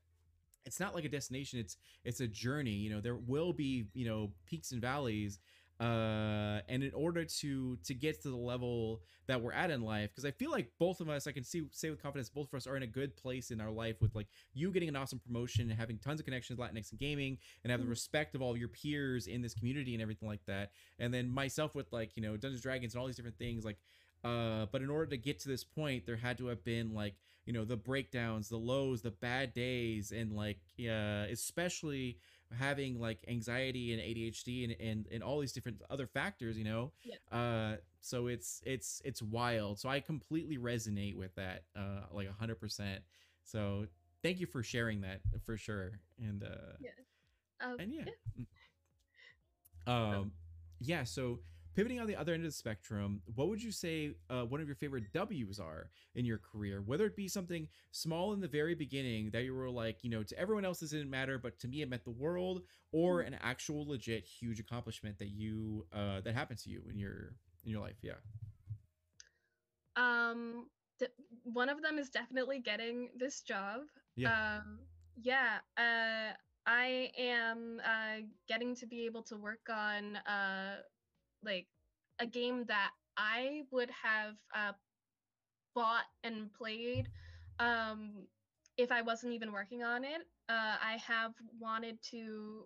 it's 0.65 0.81
not 0.81 0.95
like 0.95 1.05
a 1.05 1.09
destination 1.09 1.59
it's 1.59 1.77
it's 2.05 2.21
a 2.21 2.27
journey 2.29 2.73
you 2.73 2.91
know 2.91 3.01
there 3.01 3.17
will 3.17 3.53
be 3.53 3.87
you 3.95 4.07
know 4.07 4.31
peaks 4.47 4.73
and 4.73 4.81
valleys 4.83 5.39
uh 5.81 6.61
and 6.69 6.83
in 6.83 6.93
order 6.93 7.25
to 7.25 7.77
to 7.85 7.95
get 7.95 8.21
to 8.21 8.31
the 8.31 8.37
level 8.37 9.01
that 9.29 9.41
we're 9.41 9.53
at 9.53 9.71
in 9.71 9.81
life 9.83 10.11
because 10.11 10.25
i 10.25 10.31
feel 10.33 10.51
like 10.51 10.73
both 10.81 11.01
of 11.01 11.09
us 11.09 11.29
i 11.29 11.33
can 11.33 11.45
see 11.45 11.63
say 11.71 11.89
with 11.89 12.03
confidence 12.03 12.29
both 12.29 12.49
of 12.53 12.57
us 12.57 12.67
are 12.67 12.77
in 12.77 12.83
a 12.83 12.87
good 12.87 13.17
place 13.17 13.53
in 13.53 13.61
our 13.61 13.71
life 13.71 13.97
with 14.01 14.13
like 14.15 14.27
you 14.55 14.73
getting 14.73 14.89
an 14.89 14.97
awesome 14.97 15.21
promotion 15.21 15.71
and 15.71 15.79
having 15.79 15.97
tons 15.99 16.19
of 16.19 16.27
connections 16.27 16.59
latinx 16.59 16.91
and 16.91 16.99
gaming 16.99 17.39
and 17.63 17.71
have 17.71 17.81
the 17.81 17.87
Mhm. 17.87 17.91
respect 17.91 18.35
of 18.35 18.43
all 18.43 18.57
your 18.57 18.69
peers 18.69 19.29
in 19.29 19.41
this 19.41 19.55
community 19.55 19.95
and 19.95 20.03
everything 20.03 20.29
like 20.29 20.45
that 20.47 20.73
and 20.99 21.15
then 21.15 21.29
myself 21.31 21.77
with 21.77 21.93
like 21.93 22.17
you 22.17 22.23
know 22.23 22.37
dungeons 22.37 22.63
dragons 22.63 22.95
and 22.95 23.01
all 23.01 23.07
these 23.07 23.17
different 23.17 23.39
things 23.39 23.65
like 23.65 23.79
uh 24.25 24.67
but 24.73 24.83
in 24.83 24.91
order 24.91 25.07
to 25.07 25.17
get 25.17 25.39
to 25.39 25.49
this 25.49 25.65
point 25.65 26.07
there 26.07 26.17
had 26.17 26.39
to 26.39 26.47
have 26.47 26.65
been 26.65 26.93
like 26.95 27.15
you 27.47 27.53
know 27.53 27.65
the 27.65 27.77
breakdowns 27.77 28.49
the 28.49 28.57
lows 28.57 29.03
the 29.03 29.11
bad 29.11 29.53
days 29.53 30.13
and 30.13 30.33
like 30.33 30.59
yeah 30.77 31.23
especially 31.25 32.19
having 32.59 32.99
like 32.99 33.19
anxiety 33.29 33.93
and 33.93 34.01
adhd 34.03 34.65
and, 34.65 34.77
and 34.81 35.07
and 35.13 35.23
all 35.23 35.39
these 35.41 35.53
different 35.53 35.81
other 35.91 36.07
factors 36.07 36.57
you 36.59 36.65
know 36.65 36.93
Yeah. 37.05 37.17
uh 37.31 37.77
so 38.01 38.27
it's 38.27 38.63
it's 38.65 39.01
it's 39.05 39.23
wild 39.23 39.79
so 39.79 39.89
i 39.89 40.01
completely 40.01 40.59
resonate 40.59 41.17
with 41.17 41.35
that 41.37 41.65
uh 41.77 42.03
like 42.13 42.27
100% 42.27 43.03
so 43.45 43.87
thank 44.23 44.41
you 44.41 44.47
for 44.47 44.63
sharing 44.63 45.01
that 45.03 45.21
for 45.45 45.57
sure 45.57 46.01
and 46.19 46.43
uh 46.43 46.77
Um, 47.61 47.77
and 47.79 47.93
yeah. 47.93 48.03
yeah. 48.07 48.13
Mm. 48.41 48.47
Um, 49.87 50.33
yeah. 50.81 51.05
So 51.05 51.41
pivoting 51.79 52.01
on 52.01 52.09
the 52.09 52.17
other 52.17 52.35
end 52.35 52.43
of 52.43 52.49
the 52.49 52.57
spectrum, 52.57 53.23
what 53.37 53.49
would 53.49 53.63
you 53.63 53.71
say 53.71 54.11
uh, 54.31 54.43
one 54.43 54.61
of 54.61 54.67
your 54.67 54.75
favorite 54.75 55.05
W's 55.13 55.61
are 55.61 55.91
in 56.17 56.25
your 56.25 56.39
career? 56.39 56.83
Whether 56.85 57.07
it 57.07 57.15
be 57.15 57.29
something 57.29 57.69
small 57.93 58.33
in 58.33 58.41
the 58.41 58.49
very 58.49 58.75
beginning 58.75 59.31
that 59.31 59.45
you 59.45 59.55
were 59.55 59.71
like, 59.71 59.99
you 60.03 60.11
know, 60.11 60.25
to 60.25 60.37
everyone 60.37 60.65
else 60.65 60.81
this 60.81 60.91
didn't 60.91 61.09
matter, 61.09 61.39
but 61.39 61.57
to 61.61 61.69
me 61.69 61.83
it 61.83 61.89
meant 61.89 62.03
the 62.03 62.11
world, 62.11 62.63
or 62.91 63.21
an 63.21 63.37
actual 63.41 63.87
legit 63.87 64.25
huge 64.25 64.59
accomplishment 64.59 65.21
that 65.21 65.29
you 65.29 65.87
uh, 65.93 66.21
that 66.23 66.35
happened 66.35 66.59
to 66.59 66.69
you 66.69 66.83
in 66.91 66.99
your 66.99 67.37
in 67.65 67.71
your 67.71 67.81
life. 67.81 67.99
Yeah. 68.03 68.15
Um, 69.95 70.67
th- 70.99 71.13
one 71.45 71.69
of 71.69 71.81
them 71.81 71.97
is 71.97 72.09
definitely 72.11 72.59
getting 72.59 73.11
this 73.17 73.41
job. 73.43 73.83
Yeah. 74.17 74.33
Um, 74.33 74.81
yeah. 75.23 75.59
Uh, 75.77 76.35
I 76.67 77.13
am 77.17 77.81
uh, 77.85 78.23
getting 78.49 78.75
to 78.77 78.87
be 78.87 79.07
able 79.07 79.23
to 79.23 79.37
work 79.37 79.71
on 79.71 80.17
uh, 80.17 80.79
like 81.43 81.69
a 82.19 82.27
game 82.27 82.65
that 82.67 82.93
I 83.17 83.63
would 83.71 83.91
have 83.91 84.37
uh, 84.55 84.73
bought 85.75 86.05
and 86.23 86.53
played 86.53 87.09
um, 87.59 88.27
if 88.77 88.91
I 88.93 89.03
wasn't 89.03 89.35
even 89.35 89.53
working 89.53 89.83
on 89.83 90.05
it. 90.05 90.23
Uh, 90.49 90.77
I 90.83 90.99
have 91.07 91.35
wanted 91.59 92.01
to 92.11 92.65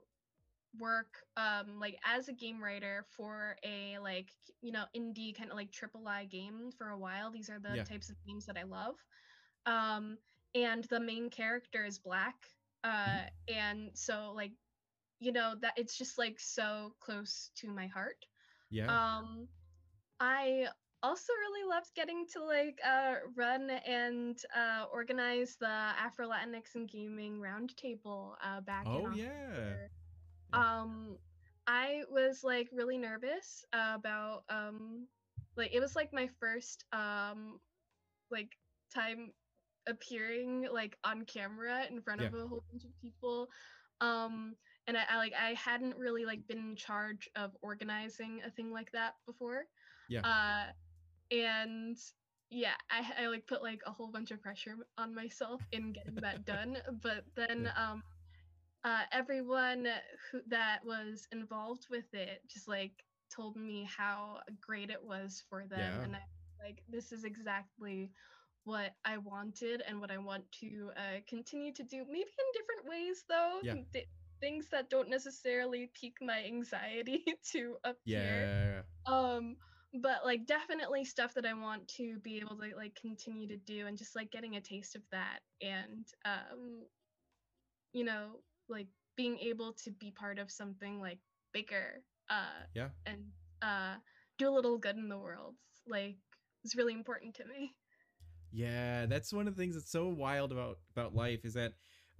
work 0.78 1.24
um 1.36 1.78
like 1.80 1.96
as 2.04 2.28
a 2.28 2.32
game 2.32 2.62
writer 2.62 3.04
for 3.16 3.56
a 3.64 3.98
like 3.98 4.30
you 4.60 4.70
know 4.72 4.84
indie 4.96 5.34
kind 5.36 5.50
of 5.50 5.56
like 5.56 5.70
triple 5.72 6.06
I 6.08 6.24
game 6.26 6.70
for 6.76 6.88
a 6.90 6.98
while. 6.98 7.30
These 7.30 7.50
are 7.50 7.58
the 7.60 7.78
Yeah. 7.78 7.86
types 7.88 8.08
of 8.10 8.16
games 8.26 8.46
that 8.46 8.56
I 8.58 8.62
love. 8.64 8.96
Um 9.66 10.18
and 10.54 10.84
the 10.84 11.00
main 11.00 11.30
character 11.30 11.84
is 11.84 11.98
black. 11.98 12.36
Uh 12.84 13.24
and 13.48 13.90
so 13.94 14.32
like 14.34 14.52
you 15.20 15.32
know 15.32 15.54
that 15.60 15.74
it's 15.76 15.96
just 15.96 16.18
like 16.18 16.38
so 16.40 16.94
close 17.00 17.50
to 17.56 17.68
my 17.68 17.86
heart. 17.86 18.24
Yeah. 18.72 18.88
Um 18.88 19.48
I 20.20 20.68
also 21.02 21.32
really 21.34 21.68
loved 21.68 21.94
getting 21.94 22.26
to 22.32 22.44
like 22.44 22.78
uh 22.84 23.16
run 23.36 23.70
and 23.70 24.38
uh 24.56 24.86
organize 24.92 25.56
the 25.60 25.66
Afro 25.68 26.28
Latinx 26.28 26.74
and 26.74 26.88
Gaming 26.88 27.40
Roundtable 27.40 28.34
uh 28.42 28.60
back 28.62 28.86
in 28.94 29.04
oh 29.04 29.10
yeah. 29.10 29.88
Yeah. 30.52 30.64
Um, 30.82 31.18
I 31.66 32.02
was 32.10 32.44
like 32.44 32.68
really 32.72 32.98
nervous 32.98 33.64
about 33.72 34.44
um, 34.48 35.08
like 35.56 35.74
it 35.74 35.80
was 35.80 35.96
like 35.96 36.12
my 36.12 36.28
first 36.40 36.84
um, 36.92 37.60
like 38.30 38.58
time 38.94 39.32
appearing 39.88 40.68
like 40.72 40.98
on 41.04 41.24
camera 41.24 41.86
in 41.90 42.00
front 42.02 42.20
Yeah. 42.20 42.28
of 42.28 42.34
a 42.34 42.46
whole 42.48 42.64
bunch 42.70 42.84
of 42.84 42.90
people. 43.00 43.48
Um, 44.00 44.56
and 44.92 44.98
I, 44.98 45.14
I 45.14 45.16
like 45.16 45.32
I 45.40 45.54
hadn't 45.54 45.96
really 45.96 46.24
like 46.24 46.46
been 46.46 46.58
in 46.58 46.76
charge 46.76 47.28
of 47.36 47.56
organizing 47.62 48.40
a 48.46 48.50
thing 48.50 48.70
like 48.72 48.92
that 48.92 49.14
before. 49.26 49.64
Yeah. 50.08 50.20
Uh, 50.20 50.64
and 51.34 51.96
yeah, 52.50 52.74
I, 52.90 53.24
I 53.24 53.26
like 53.28 53.46
put 53.46 53.62
like 53.62 53.80
a 53.86 53.90
whole 53.90 54.10
bunch 54.10 54.30
of 54.30 54.42
pressure 54.42 54.76
on 54.98 55.14
myself 55.14 55.62
in 55.72 55.92
getting 55.92 56.16
that 56.16 56.44
done. 56.52 56.76
But 57.02 57.24
then 57.34 57.70
um 57.76 58.02
uh, 58.84 59.02
everyone 59.12 59.86
who 60.30 60.40
that 60.48 60.80
was 60.84 61.28
involved 61.32 61.86
with 61.90 62.12
it 62.12 62.40
just 62.48 62.66
like 62.68 63.04
told 63.34 63.56
me 63.56 63.88
how 63.96 64.40
great 64.60 64.90
it 64.90 65.02
was 65.02 65.42
for 65.48 65.64
them 65.66 65.78
Yeah. 65.78 66.04
and 66.04 66.16
I 66.16 66.20
like 66.64 66.82
this 66.88 67.12
is 67.12 67.24
exactly 67.24 68.10
what 68.64 68.94
I 69.04 69.18
wanted 69.18 69.82
and 69.88 70.00
what 70.00 70.10
I 70.10 70.18
want 70.18 70.44
to 70.60 70.90
uh, 70.96 71.20
continue 71.28 71.72
to 71.74 71.82
do 71.84 72.04
maybe 72.08 72.20
in 72.20 72.46
different 72.52 72.88
ways 72.88 73.24
though 73.28 73.60
Yeah. 73.62 73.74
Things 74.42 74.66
that 74.72 74.90
don't 74.90 75.10
necessarily 75.10 75.90
pique 75.94 76.18
my 76.22 76.44
anxiety 76.44 77.24
to 77.52 77.76
appear 77.84 78.50
Yeah. 78.66 78.82
um 79.06 79.56
but 80.02 80.24
like 80.24 80.46
definitely 80.46 81.04
stuff 81.04 81.34
that 81.34 81.46
i 81.46 81.54
want 81.54 81.88
to 81.88 82.18
be 82.20 82.38
able 82.38 82.56
to 82.56 82.76
like 82.76 82.96
continue 83.00 83.48
to 83.48 83.56
do 83.58 83.86
and 83.86 83.98
just 83.98 84.16
like 84.16 84.30
getting 84.32 84.56
a 84.56 84.60
taste 84.60 84.96
of 84.96 85.02
that 85.12 85.40
and 85.62 86.06
um 86.26 86.82
you 87.92 88.04
know 88.04 88.40
like 88.68 88.88
being 89.16 89.38
able 89.38 89.72
to 89.74 89.90
be 89.92 90.10
part 90.10 90.38
of 90.38 90.50
something 90.50 91.00
like 91.00 91.18
bigger 91.52 92.02
uh 92.30 92.64
Yeah. 92.74 92.88
and 93.06 93.18
uh 93.62 93.96
do 94.38 94.48
a 94.48 94.54
little 94.54 94.78
good 94.78 94.96
in 94.96 95.08
the 95.08 95.18
world 95.18 95.54
like 95.88 96.16
is 96.64 96.76
really 96.76 96.94
important 96.94 97.34
to 97.34 97.44
me 97.46 97.74
Yeah, 98.52 99.06
that's 99.06 99.32
one 99.32 99.48
of 99.48 99.56
the 99.56 99.60
things 99.62 99.74
that's 99.74 99.90
so 99.90 100.08
wild 100.08 100.52
about 100.52 100.78
about 100.94 101.14
life 101.14 101.44
is 101.44 101.54
that 101.54 101.72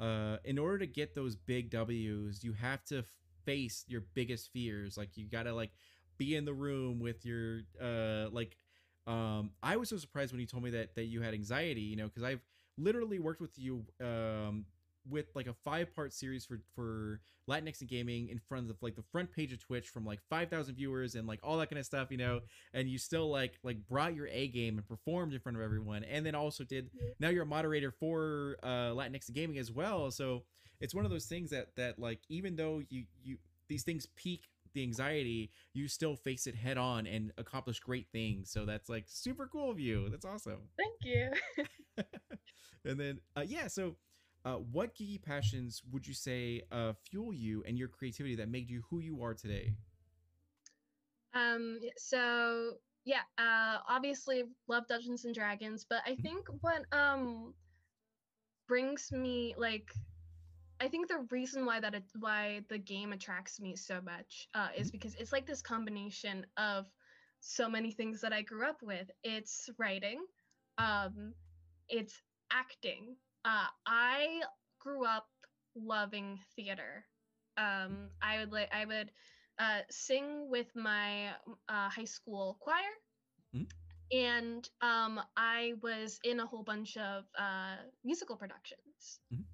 uh 0.03 0.38
in 0.45 0.59
order 0.59 0.79
to 0.81 0.87
get 0.87 1.15
those 1.15 1.37
big 1.37 1.71
W's, 1.71 2.45
you 2.45 2.53
have 2.55 2.85
to 2.87 3.05
face 3.45 3.85
your 3.88 4.03
biggest 4.15 4.53
fears. 4.53 4.97
Like 4.99 5.17
you 5.17 5.27
got 5.29 5.45
to 5.45 5.55
like 5.55 5.73
be 6.19 6.37
in 6.37 6.45
the 6.45 6.55
room 6.55 7.01
with 7.01 7.25
your 7.27 7.62
uh 7.83 8.29
like 8.31 8.57
um 9.07 9.51
I 9.62 9.77
was 9.77 9.88
so 9.88 9.97
surprised 9.99 10.33
when 10.33 10.41
you 10.41 10.47
told 10.47 10.65
me 10.65 10.71
that 10.71 10.95
that 10.97 11.05
you 11.07 11.23
had 11.23 11.35
anxiety, 11.35 11.83
you 11.83 11.97
know, 11.97 12.09
cuz 12.09 12.23
I've 12.25 12.43
literally 12.79 13.19
worked 13.19 13.41
with 13.41 13.59
you 13.59 13.85
um 14.01 14.67
with 15.09 15.27
like 15.35 15.47
a 15.47 15.55
five 15.55 15.95
part 15.95 16.12
series 16.12 16.45
for 16.45 16.61
for 16.75 17.21
Latinx 17.49 17.81
and 17.81 17.91
gaming 17.91 18.29
in 18.29 18.38
front 18.38 18.71
of 18.71 18.77
like 18.83 18.95
the 18.95 19.03
front 19.03 19.33
page 19.33 19.53
of 19.53 19.59
Twitch 19.59 19.88
from 19.88 20.05
like 20.05 20.21
5,000 20.31 20.75
viewers 20.75 21.15
and 21.15 21.27
like 21.27 21.41
all 21.43 21.59
that 21.59 21.71
kind 21.71 21.81
of 21.81 21.87
stuff, 21.87 22.11
you 22.11 22.17
know, 22.17 22.41
and 22.73 22.88
you 22.88 22.99
still 22.99 23.31
like 23.31 23.59
like 23.62 23.79
brought 23.88 24.15
your 24.15 24.29
A 24.29 24.49
game 24.49 24.79
and 24.79 24.87
performed 24.87 25.33
in 25.33 25.41
front 25.41 25.57
of 25.57 25.62
everyone 25.62 26.05
and 26.05 26.25
then 26.25 26.35
also 26.35 26.65
did 26.65 26.91
now 27.19 27.29
you're 27.29 27.43
a 27.43 27.47
moderator 27.47 27.91
for 27.91 28.57
uh 28.62 28.93
Latinx 28.93 29.27
and 29.27 29.35
gaming 29.35 29.59
as 29.59 29.73
well. 29.73 30.11
So 30.11 30.45
it's 30.81 30.95
one 30.95 31.05
of 31.05 31.11
those 31.11 31.27
things 31.27 31.51
that 31.51 31.75
that 31.77 31.99
like 31.99 32.21
even 32.29 32.57
though 32.57 32.83
you 32.88 33.05
you 33.23 33.38
these 33.69 33.83
things 33.83 34.07
peak 34.17 34.49
the 34.75 34.83
anxiety, 34.83 35.51
you 35.75 35.87
still 35.87 36.17
face 36.17 36.47
it 36.47 36.55
head 36.55 36.79
on 36.79 37.07
and 37.07 37.31
accomplish 37.37 37.79
great 37.79 38.07
things. 38.11 38.51
So 38.51 38.65
that's 38.65 38.88
like 38.88 39.05
super 39.07 39.47
cool 39.47 39.71
of 39.71 39.79
you. 39.79 40.09
That's 40.09 40.25
awesome. 40.25 40.61
thank 40.79 40.95
you 41.03 41.31
and 42.85 42.99
then 42.99 43.21
uh 43.37 43.45
yeah, 43.47 43.67
so 43.67 43.97
uh, 44.45 44.57
what 44.57 44.95
geeky 44.95 45.21
passions 45.21 45.83
would 45.91 46.07
you 46.07 46.15
say 46.15 46.63
uh, 46.71 46.93
fuel 46.93 47.33
you 47.33 47.63
and 47.67 47.79
your 47.79 47.89
creativity 47.89 48.35
that 48.37 48.49
made 48.49 48.69
you 48.71 48.83
who 48.91 48.99
you 48.99 49.23
are 49.23 49.35
today? 49.35 49.75
Um, 51.35 51.79
so 51.97 52.75
yeah, 53.05 53.23
uh, 53.39 53.79
obviously 53.89 54.45
love 54.69 54.87
Dungeons 54.89 55.25
and 55.25 55.35
Dragons, 55.35 55.85
but 55.89 56.03
I 56.07 56.17
Mhm. 56.19 56.33
think 56.33 56.47
what 56.61 56.85
um 56.93 57.55
brings 58.69 59.13
me 59.13 59.55
like 59.57 59.93
I 60.81 60.89
think 60.89 61.09
the 61.09 61.27
reason 61.31 61.65
why 61.65 61.81
that 61.81 61.95
why 62.19 62.63
the 62.69 62.79
game 62.79 63.13
attracts 63.13 63.61
me 63.61 63.77
so 63.77 64.01
much 64.01 64.49
uh, 64.55 64.69
is 64.77 64.91
because 64.91 65.15
it's 65.15 65.33
like 65.33 65.47
this 65.47 65.63
combination 65.63 66.47
of 66.57 66.87
so 67.41 67.69
many 67.69 67.91
things 67.93 68.21
that 68.23 68.33
I 68.33 68.43
grew 68.43 68.67
up 68.67 68.83
with. 68.83 69.11
It's 69.23 69.71
writing, 69.79 70.25
um, 70.79 71.35
it's 71.89 72.23
acting. 72.53 73.17
Uh, 73.45 73.67
I 73.87 74.43
grew 74.79 75.05
up 75.05 75.29
loving 75.75 76.39
theater. 76.57 77.05
Um, 77.57 78.11
I 78.23 78.39
would 78.39 78.53
like 78.53 78.73
I 78.73 78.85
would 78.85 79.11
uh, 79.59 79.81
sing 79.91 80.49
with 80.51 80.75
my 80.75 81.31
uh, 81.69 81.89
high 81.89 82.05
school 82.05 82.57
choir. 82.61 82.93
Mhm. 83.55 83.67
And 84.13 84.69
um, 84.81 85.21
I 85.37 85.75
was 85.83 86.21
in 86.25 86.41
a 86.41 86.47
whole 86.47 86.63
bunch 86.63 86.97
of 86.97 87.25
uh, 87.39 87.77
musical 88.05 88.37
productions. 88.37 89.21
Mhm. 89.33 89.45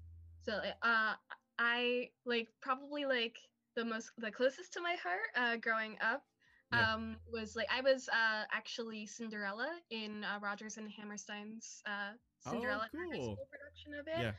So 0.43 0.53
uh, 0.81 1.15
I 1.57 2.09
like 2.25 2.49
probably 2.61 3.05
like 3.05 3.37
the 3.75 3.85
most 3.85 4.11
the 4.17 4.31
closest 4.31 4.73
to 4.73 4.81
my 4.81 4.95
heart 5.03 5.29
uh, 5.35 5.57
growing 5.57 5.97
up 6.01 6.23
Yeah. 6.71 6.87
um, 6.93 7.17
was 7.31 7.55
like 7.55 7.67
I 7.71 7.81
was 7.81 8.07
uh, 8.09 8.45
actually 8.51 9.05
Cinderella 9.05 9.79
in 9.89 10.23
uh, 10.23 10.39
Rodgers 10.41 10.77
and 10.77 10.89
Hammerstein's 10.91 11.81
uh, 11.87 12.13
Oh, 12.45 12.81
Cinderella 12.81 12.87
high 12.97 13.19
cool. 13.19 13.21
school 13.21 13.47
production 13.49 13.93
of 13.99 14.07
it. 14.07 14.27
Yeah. 14.27 14.33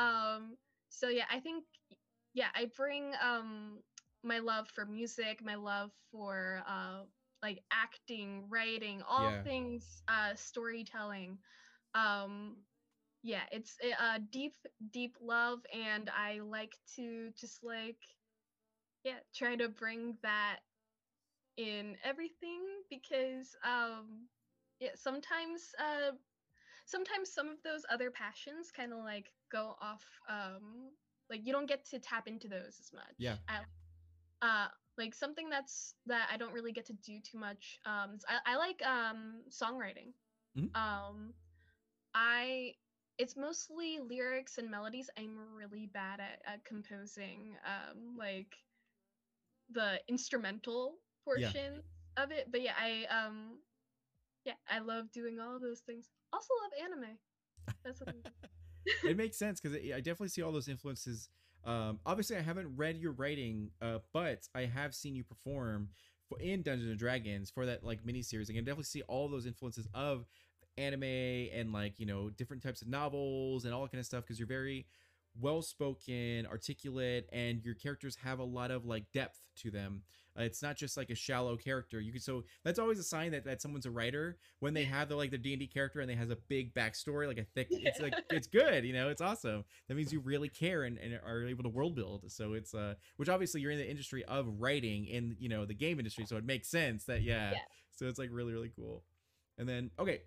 Um, 0.00 0.56
so 0.88 1.08
yeah, 1.08 1.24
I 1.30 1.40
think 1.40 1.64
yeah, 2.34 2.48
I 2.54 2.66
bring 2.76 3.12
um 3.22 3.80
my 4.22 4.38
love 4.38 4.68
for 4.68 4.84
music, 4.86 5.42
my 5.44 5.54
love 5.56 5.90
for 6.10 6.62
uh 6.66 7.04
like 7.42 7.62
acting, 7.72 8.46
writing, 8.48 9.02
all 9.08 9.32
Yeah. 9.32 9.44
things 9.44 10.02
uh 10.08 10.34
storytelling. 10.34 11.38
Um 11.94 12.56
yeah, 13.22 13.44
it's 13.52 13.76
a 13.82 13.92
uh, 14.02 14.18
deep 14.30 14.54
deep 14.92 15.16
love 15.20 15.60
and 15.72 16.08
I 16.10 16.40
like 16.40 16.76
to 16.96 17.30
just 17.38 17.62
like 17.64 17.98
yeah, 19.04 19.18
try 19.34 19.56
to 19.56 19.68
bring 19.68 20.16
that 20.22 20.60
in 21.58 21.96
everything 22.04 22.62
because 22.90 23.56
um 23.66 24.28
yeah, 24.80 24.90
sometimes 24.96 25.74
uh 25.80 26.12
sometimes 26.86 27.32
some 27.32 27.48
of 27.48 27.62
those 27.64 27.84
other 27.90 28.10
passions 28.10 28.70
kind 28.72 28.92
of 28.92 29.00
like 29.00 29.32
go 29.52 29.76
off 29.80 30.04
um 30.30 30.90
like 31.30 31.46
you 31.46 31.52
don't 31.52 31.68
get 31.68 31.84
to 31.86 32.00
tap 32.00 32.28
into 32.28 32.48
those 32.48 32.78
as 32.80 32.90
much. 32.94 33.16
Yeah. 33.18 33.36
I, 33.48 33.60
uh 34.42 34.68
like 34.98 35.14
something 35.14 35.50
that's 35.50 35.94
that 36.06 36.28
I 36.32 36.36
don't 36.38 36.52
really 36.54 36.72
get 36.72 36.86
to 36.86 36.94
do 36.94 37.20
too 37.20 37.38
much. 37.38 37.78
Um 37.86 38.18
I, 38.28 38.54
I 38.54 38.56
like 38.56 38.82
um 38.86 39.42
songwriting. 39.50 40.12
Mhm. 40.56 40.70
Um 40.74 41.34
I 42.14 42.74
it's 43.18 43.36
mostly 43.36 44.00
lyrics 44.00 44.58
and 44.58 44.70
melodies. 44.70 45.10
I'm 45.18 45.54
really 45.54 45.86
bad 45.86 46.20
at, 46.20 46.40
at 46.46 46.64
composing 46.64 47.56
um 47.66 48.16
like 48.18 48.56
the 49.70 50.00
instrumental 50.08 50.98
Yeah. 51.36 51.50
portion 51.50 51.82
of 52.16 52.30
it. 52.30 52.48
But 52.50 52.62
yeah, 52.62 52.72
I 52.78 53.04
um 53.14 53.58
yeah, 54.44 54.54
I 54.70 54.78
love 54.78 55.10
doing 55.12 55.38
all 55.40 55.58
those 55.60 55.80
things. 55.80 56.08
Also 56.32 56.48
love 56.62 56.72
anime. 56.84 57.18
That's 57.84 58.00
it 59.04 59.16
makes 59.16 59.36
sense 59.36 59.60
because 59.60 59.76
I 59.76 59.98
definitely 59.98 60.28
see 60.28 60.42
all 60.42 60.52
those 60.52 60.68
influences. 60.68 61.28
Um, 61.64 62.00
obviously, 62.06 62.36
I 62.36 62.40
haven't 62.40 62.76
read 62.76 62.96
your 62.98 63.12
writing, 63.12 63.70
uh, 63.82 63.98
but 64.12 64.48
I 64.54 64.62
have 64.62 64.94
seen 64.94 65.14
you 65.14 65.24
perform 65.24 65.88
for, 66.28 66.40
in 66.40 66.62
Dungeons 66.62 66.88
and 66.90 66.98
Dragons 66.98 67.50
for 67.50 67.66
that 67.66 67.84
like 67.84 68.04
mini 68.04 68.22
series. 68.22 68.48
I 68.48 68.54
can 68.54 68.64
definitely 68.64 68.84
see 68.84 69.02
all 69.02 69.28
those 69.28 69.46
influences 69.46 69.86
of 69.92 70.24
anime 70.76 71.02
and 71.02 71.72
like 71.72 71.98
you 71.98 72.06
know 72.06 72.30
different 72.30 72.62
types 72.62 72.82
of 72.82 72.88
novels 72.88 73.64
and 73.64 73.74
all 73.74 73.82
that 73.82 73.90
kind 73.90 73.98
of 74.00 74.06
stuff 74.06 74.22
because 74.22 74.38
you're 74.38 74.46
very 74.48 74.86
well 75.40 75.62
spoken, 75.62 76.46
articulate, 76.46 77.28
and 77.32 77.62
your 77.64 77.74
characters 77.74 78.16
have 78.22 78.38
a 78.38 78.44
lot 78.44 78.70
of 78.70 78.84
like 78.84 79.04
depth 79.12 79.40
to 79.56 79.70
them. 79.70 80.02
Uh, 80.38 80.42
it's 80.42 80.62
not 80.62 80.76
just 80.76 80.96
like 80.96 81.10
a 81.10 81.14
shallow 81.14 81.56
character. 81.56 82.00
You 82.00 82.12
can 82.12 82.20
so 82.20 82.44
that's 82.64 82.78
always 82.78 82.98
a 82.98 83.02
sign 83.02 83.32
that, 83.32 83.44
that 83.44 83.60
someone's 83.60 83.86
a 83.86 83.90
writer 83.90 84.38
when 84.60 84.72
they 84.72 84.84
have 84.84 85.08
the 85.08 85.16
like 85.16 85.30
the 85.30 85.38
D 85.38 85.52
and 85.52 85.60
D 85.60 85.66
character 85.66 86.00
and 86.00 86.08
they 86.08 86.14
has 86.14 86.30
a 86.30 86.36
big 86.48 86.74
backstory, 86.74 87.26
like 87.26 87.38
a 87.38 87.44
thick. 87.44 87.68
It's 87.70 88.00
like 88.00 88.14
it's 88.30 88.46
good, 88.46 88.84
you 88.84 88.92
know. 88.92 89.08
It's 89.08 89.20
awesome. 89.20 89.64
That 89.88 89.96
means 89.96 90.12
you 90.12 90.20
really 90.20 90.48
care 90.48 90.84
and, 90.84 90.98
and 90.98 91.14
are 91.26 91.46
able 91.46 91.64
to 91.64 91.68
world 91.68 91.96
build. 91.96 92.30
So 92.30 92.52
it's 92.52 92.74
uh, 92.74 92.94
which 93.16 93.28
obviously 93.28 93.60
you're 93.60 93.72
in 93.72 93.78
the 93.78 93.88
industry 93.88 94.24
of 94.24 94.46
writing 94.58 95.06
in 95.06 95.36
you 95.38 95.48
know 95.48 95.64
the 95.64 95.74
game 95.74 95.98
industry, 95.98 96.24
so 96.26 96.36
it 96.36 96.44
makes 96.44 96.68
sense 96.68 97.04
that 97.04 97.22
yeah. 97.22 97.52
Yeah. 97.52 97.58
So 97.92 98.06
it's 98.06 98.18
like 98.18 98.30
really 98.30 98.52
really 98.52 98.70
cool. 98.76 99.02
And 99.58 99.68
then 99.68 99.90
okay, 99.98 100.20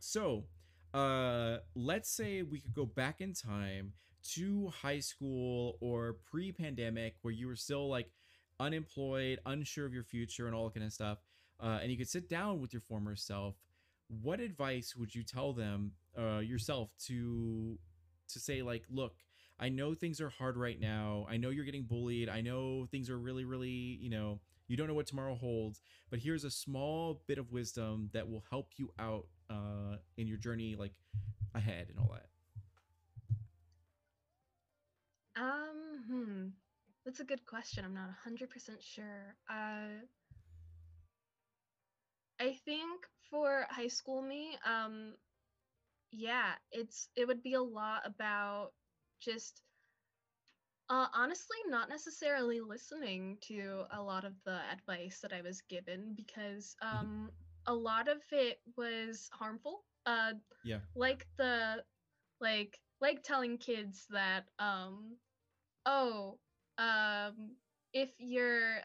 so 0.00 0.44
uh, 0.92 1.58
let's 1.76 2.10
say 2.10 2.42
we 2.42 2.58
could 2.58 2.74
go 2.74 2.84
back 2.84 3.20
in 3.20 3.32
time 3.32 3.92
to 4.22 4.68
high 4.68 5.00
school 5.00 5.76
or 5.80 6.16
pre-pandemic 6.30 7.14
where 7.22 7.32
you 7.32 7.46
were 7.46 7.56
still 7.56 7.88
like 7.88 8.10
unemployed, 8.58 9.38
unsure 9.46 9.86
of 9.86 9.94
your 9.94 10.04
future 10.04 10.46
and 10.46 10.54
all 10.54 10.64
that 10.64 10.74
kind 10.74 10.86
of 10.86 10.92
stuff. 10.92 11.18
Uh, 11.62 11.78
and 11.82 11.90
you 11.90 11.98
could 11.98 12.08
sit 12.08 12.28
down 12.28 12.60
with 12.60 12.72
your 12.72 12.80
former 12.80 13.16
self. 13.16 13.54
What 14.22 14.40
advice 14.40 14.94
would 14.96 15.14
you 15.14 15.22
tell 15.22 15.52
them 15.52 15.92
uh, 16.18 16.38
yourself 16.38 16.90
to 17.06 17.78
to 18.28 18.38
say 18.40 18.62
like, 18.62 18.84
look, 18.90 19.14
I 19.58 19.68
know 19.68 19.94
things 19.94 20.20
are 20.20 20.30
hard 20.30 20.56
right 20.56 20.80
now. 20.80 21.26
I 21.28 21.36
know 21.36 21.50
you're 21.50 21.64
getting 21.64 21.82
bullied. 21.82 22.28
I 22.28 22.40
know 22.40 22.86
things 22.90 23.10
are 23.10 23.18
really, 23.18 23.44
really, 23.44 23.68
you 24.00 24.08
know, 24.08 24.40
you 24.68 24.76
don't 24.76 24.86
know 24.86 24.94
what 24.94 25.06
tomorrow 25.06 25.34
holds. 25.34 25.82
But 26.10 26.20
here's 26.20 26.44
a 26.44 26.50
small 26.50 27.22
bit 27.26 27.38
of 27.38 27.52
wisdom 27.52 28.08
that 28.14 28.28
will 28.28 28.44
help 28.50 28.70
you 28.76 28.90
out 28.98 29.26
uh, 29.50 29.96
in 30.16 30.26
your 30.26 30.38
journey, 30.38 30.76
like 30.76 30.92
ahead 31.54 31.88
and 31.90 31.98
all 31.98 32.10
that. 32.14 32.29
Um, 35.40 36.04
hmm. 36.08 36.48
That's 37.04 37.20
a 37.20 37.24
good 37.24 37.46
question. 37.46 37.84
I'm 37.84 37.94
not 37.94 38.08
100% 38.08 38.82
sure. 38.82 39.36
Uh, 39.50 40.06
I 42.40 42.54
think 42.54 43.08
for 43.30 43.66
high 43.70 43.88
school 43.88 44.22
me, 44.22 44.58
um, 44.64 45.16
yeah, 46.12 46.54
it's 46.72 47.08
it 47.16 47.26
would 47.26 47.42
be 47.42 47.54
a 47.54 47.62
lot 47.62 48.06
about 48.06 48.72
just 49.20 49.62
uh, 50.90 51.08
honestly 51.14 51.58
not 51.68 51.88
necessarily 51.88 52.60
listening 52.60 53.38
to 53.42 53.84
a 53.92 54.02
lot 54.02 54.24
of 54.24 54.34
the 54.44 54.60
advice 54.72 55.20
that 55.22 55.32
I 55.32 55.42
was 55.42 55.62
given 55.62 56.14
because 56.16 56.76
um, 56.82 57.30
a 57.66 57.74
lot 57.74 58.08
of 58.08 58.22
it 58.32 58.60
was 58.76 59.30
harmful. 59.32 59.84
Uh, 60.06 60.34
Yeah. 60.62 60.80
like 60.94 61.26
the 61.38 61.84
like 62.40 62.80
like 63.00 63.22
telling 63.22 63.58
kids 63.58 64.06
that 64.10 64.46
um 64.58 65.16
oh 65.90 66.40
um 66.78 67.56
if 67.94 68.14
you're 68.18 68.78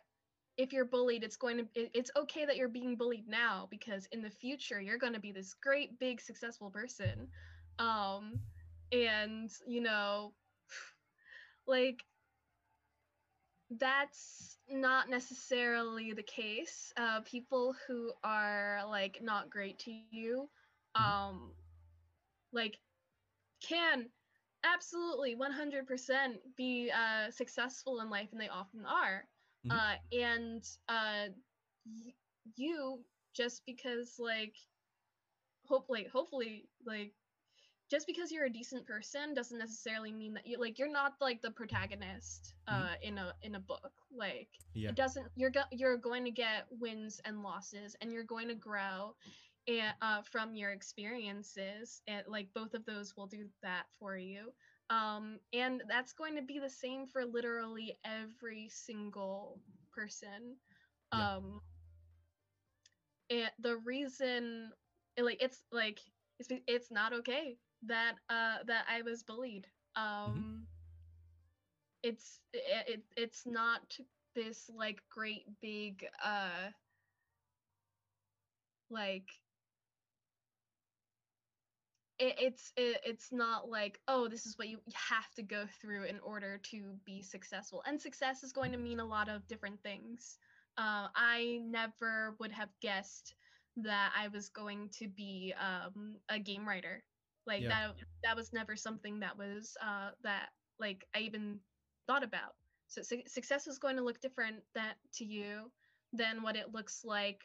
if 0.58 0.74
you're 0.74 0.86
bullied 0.86 1.24
it's 1.24 1.38
going 1.38 1.58
to 1.58 1.68
it's 1.98 2.12
okay 2.18 2.46
that 2.46 2.58
you're 2.58 2.70
being 2.70 2.96
bullied 2.98 3.28
now 3.28 3.68
because 3.72 4.08
in 4.12 4.22
the 4.22 4.30
future 4.30 4.82
you're 4.82 4.98
going 5.00 5.14
to 5.14 5.20
be 5.22 5.32
this 5.32 5.54
great 5.64 6.00
big 6.00 6.22
successful 6.22 6.72
person 6.72 7.30
um 7.80 8.42
and 8.92 9.52
you 9.68 9.82
know 9.82 10.34
like 11.68 12.04
that's 13.80 14.60
not 14.70 15.10
necessarily 15.10 16.14
the 16.14 16.24
case 16.24 16.94
uh 16.98 17.22
people 17.22 17.76
who 17.88 18.12
are 18.24 18.82
like 18.90 19.20
not 19.22 19.50
great 19.50 19.80
to 19.80 19.92
you 19.92 20.32
Mhm. 20.98 21.04
um 21.04 21.54
like 22.54 22.80
can 23.62 24.10
absolutely 24.74 25.36
100% 25.36 26.40
be 26.58 26.92
uh, 26.92 27.32
successful 27.32 28.02
in 28.02 28.10
life 28.10 28.30
and 28.32 28.42
they 28.42 28.50
often 28.50 28.86
are 28.86 29.28
Mhm. 29.66 29.72
uh, 29.72 29.96
and 30.12 30.64
uh, 30.90 31.28
y- 31.86 32.14
you 32.56 33.00
just 33.34 33.66
because 33.66 34.16
like 34.20 34.56
hopefully 35.66 36.08
hopefully 36.12 36.68
like 36.86 37.14
just 37.90 38.08
because 38.08 38.32
you're 38.32 38.46
a 38.46 38.50
decent 38.52 38.86
person 38.86 39.34
doesn't 39.34 39.58
necessarily 39.60 40.12
mean 40.12 40.34
that 40.34 40.46
you 40.46 40.58
like 40.60 40.78
you're 40.80 40.92
not 40.92 41.14
like 41.22 41.42
the 41.42 41.52
protagonist 41.52 42.54
uh 42.68 42.94
in 43.02 43.18
a 43.18 43.34
in 43.44 43.56
a 43.56 43.60
book 43.60 43.92
like 44.16 44.50
Yeah. 44.74 44.90
it 44.90 44.96
doesn't 44.96 45.28
you're 45.36 45.52
go- 45.52 45.72
you're 45.72 45.98
going 45.98 46.26
to 46.26 46.32
get 46.32 46.66
wins 46.80 47.20
and 47.26 47.42
losses 47.44 47.96
and 48.02 48.12
you're 48.12 48.24
going 48.24 48.48
to 48.50 48.56
grow 48.56 49.16
and 49.68 49.94
uh, 50.02 50.22
from 50.22 50.56
your 50.56 50.72
experiences 50.72 52.02
and 52.08 52.24
like 52.28 52.50
both 52.54 52.74
of 52.74 52.86
those 52.86 53.16
will 53.16 53.28
do 53.28 53.46
that 53.62 53.86
for 54.00 54.18
you. 54.18 54.52
Um 54.90 55.40
and 55.54 55.84
that's 55.90 56.14
going 56.14 56.36
to 56.36 56.42
be 56.42 56.60
the 56.60 56.70
same 56.70 57.08
for 57.08 57.26
literally 57.26 57.98
every 58.06 58.70
single 58.70 59.60
person. 59.94 60.58
Yeah. 61.12 61.28
um 61.32 61.62
and 63.30 63.50
the 63.60 63.78
reason 63.78 64.72
it, 65.18 65.24
like 65.24 65.42
it's 65.42 65.64
like 65.72 66.00
it's 66.40 66.50
it's 66.68 66.92
not 66.92 67.14
okay 67.14 67.58
that 67.84 68.16
uh 68.30 68.58
that 68.66 68.86
I 68.90 69.02
was 69.02 69.24
bullied. 69.24 69.68
Um 69.96 70.68
it's 72.04 72.40
it, 72.54 72.62
it 72.88 73.04
it's 73.18 73.46
not 73.46 73.98
this 74.36 74.70
like 74.74 75.02
great 75.10 75.44
big 75.62 76.06
uh 76.24 76.70
like 78.90 79.30
it, 82.20 82.36
it's 82.40 82.74
it, 82.78 83.02
it's 83.06 83.32
not 83.32 83.70
like 83.70 84.00
oh 84.08 84.28
this 84.28 84.46
is 84.46 84.58
what 84.58 84.68
you 84.70 84.80
have 84.94 85.30
to 85.36 85.44
go 85.44 85.66
through 85.82 86.04
in 86.06 86.20
order 86.20 86.58
to 86.72 86.96
be 87.06 87.22
successful. 87.22 87.84
And 87.86 88.02
success 88.02 88.44
is 88.44 88.52
going 88.54 88.72
to 88.72 88.78
mean 88.78 89.00
a 89.00 89.06
lot 89.06 89.30
of 89.30 89.48
different 89.48 89.82
things. 89.84 90.38
Uh, 90.78 91.08
i 91.16 91.60
never 91.64 92.36
would 92.40 92.52
have 92.52 92.70
guessed 92.82 93.36
that 93.78 94.12
i 94.18 94.28
was 94.30 94.50
going 94.50 94.90
to 94.90 95.08
be 95.08 95.54
um, 95.60 96.16
a 96.30 96.40
game 96.40 96.68
writer. 96.68 97.04
Like 97.46 97.62
Yeah. 97.64 97.70
that 97.70 97.96
that 98.24 98.36
was 98.36 98.54
never 98.54 98.76
something 98.76 99.20
that 99.20 99.38
was 99.38 99.76
uh, 99.82 100.12
that 100.24 100.50
like 100.80 101.06
i 101.16 101.20
even 101.20 101.60
thought 102.08 102.24
about. 102.24 102.54
So 102.88 103.02
su- 103.02 103.24
success 103.28 103.68
is 103.68 103.80
going 103.80 103.98
to 103.98 104.04
look 104.04 104.20
different 104.22 104.64
that 104.76 104.96
to 105.16 105.26
you 105.26 105.72
than 106.14 106.44
what 106.44 106.56
it 106.56 106.74
looks 106.74 107.04
like 107.04 107.42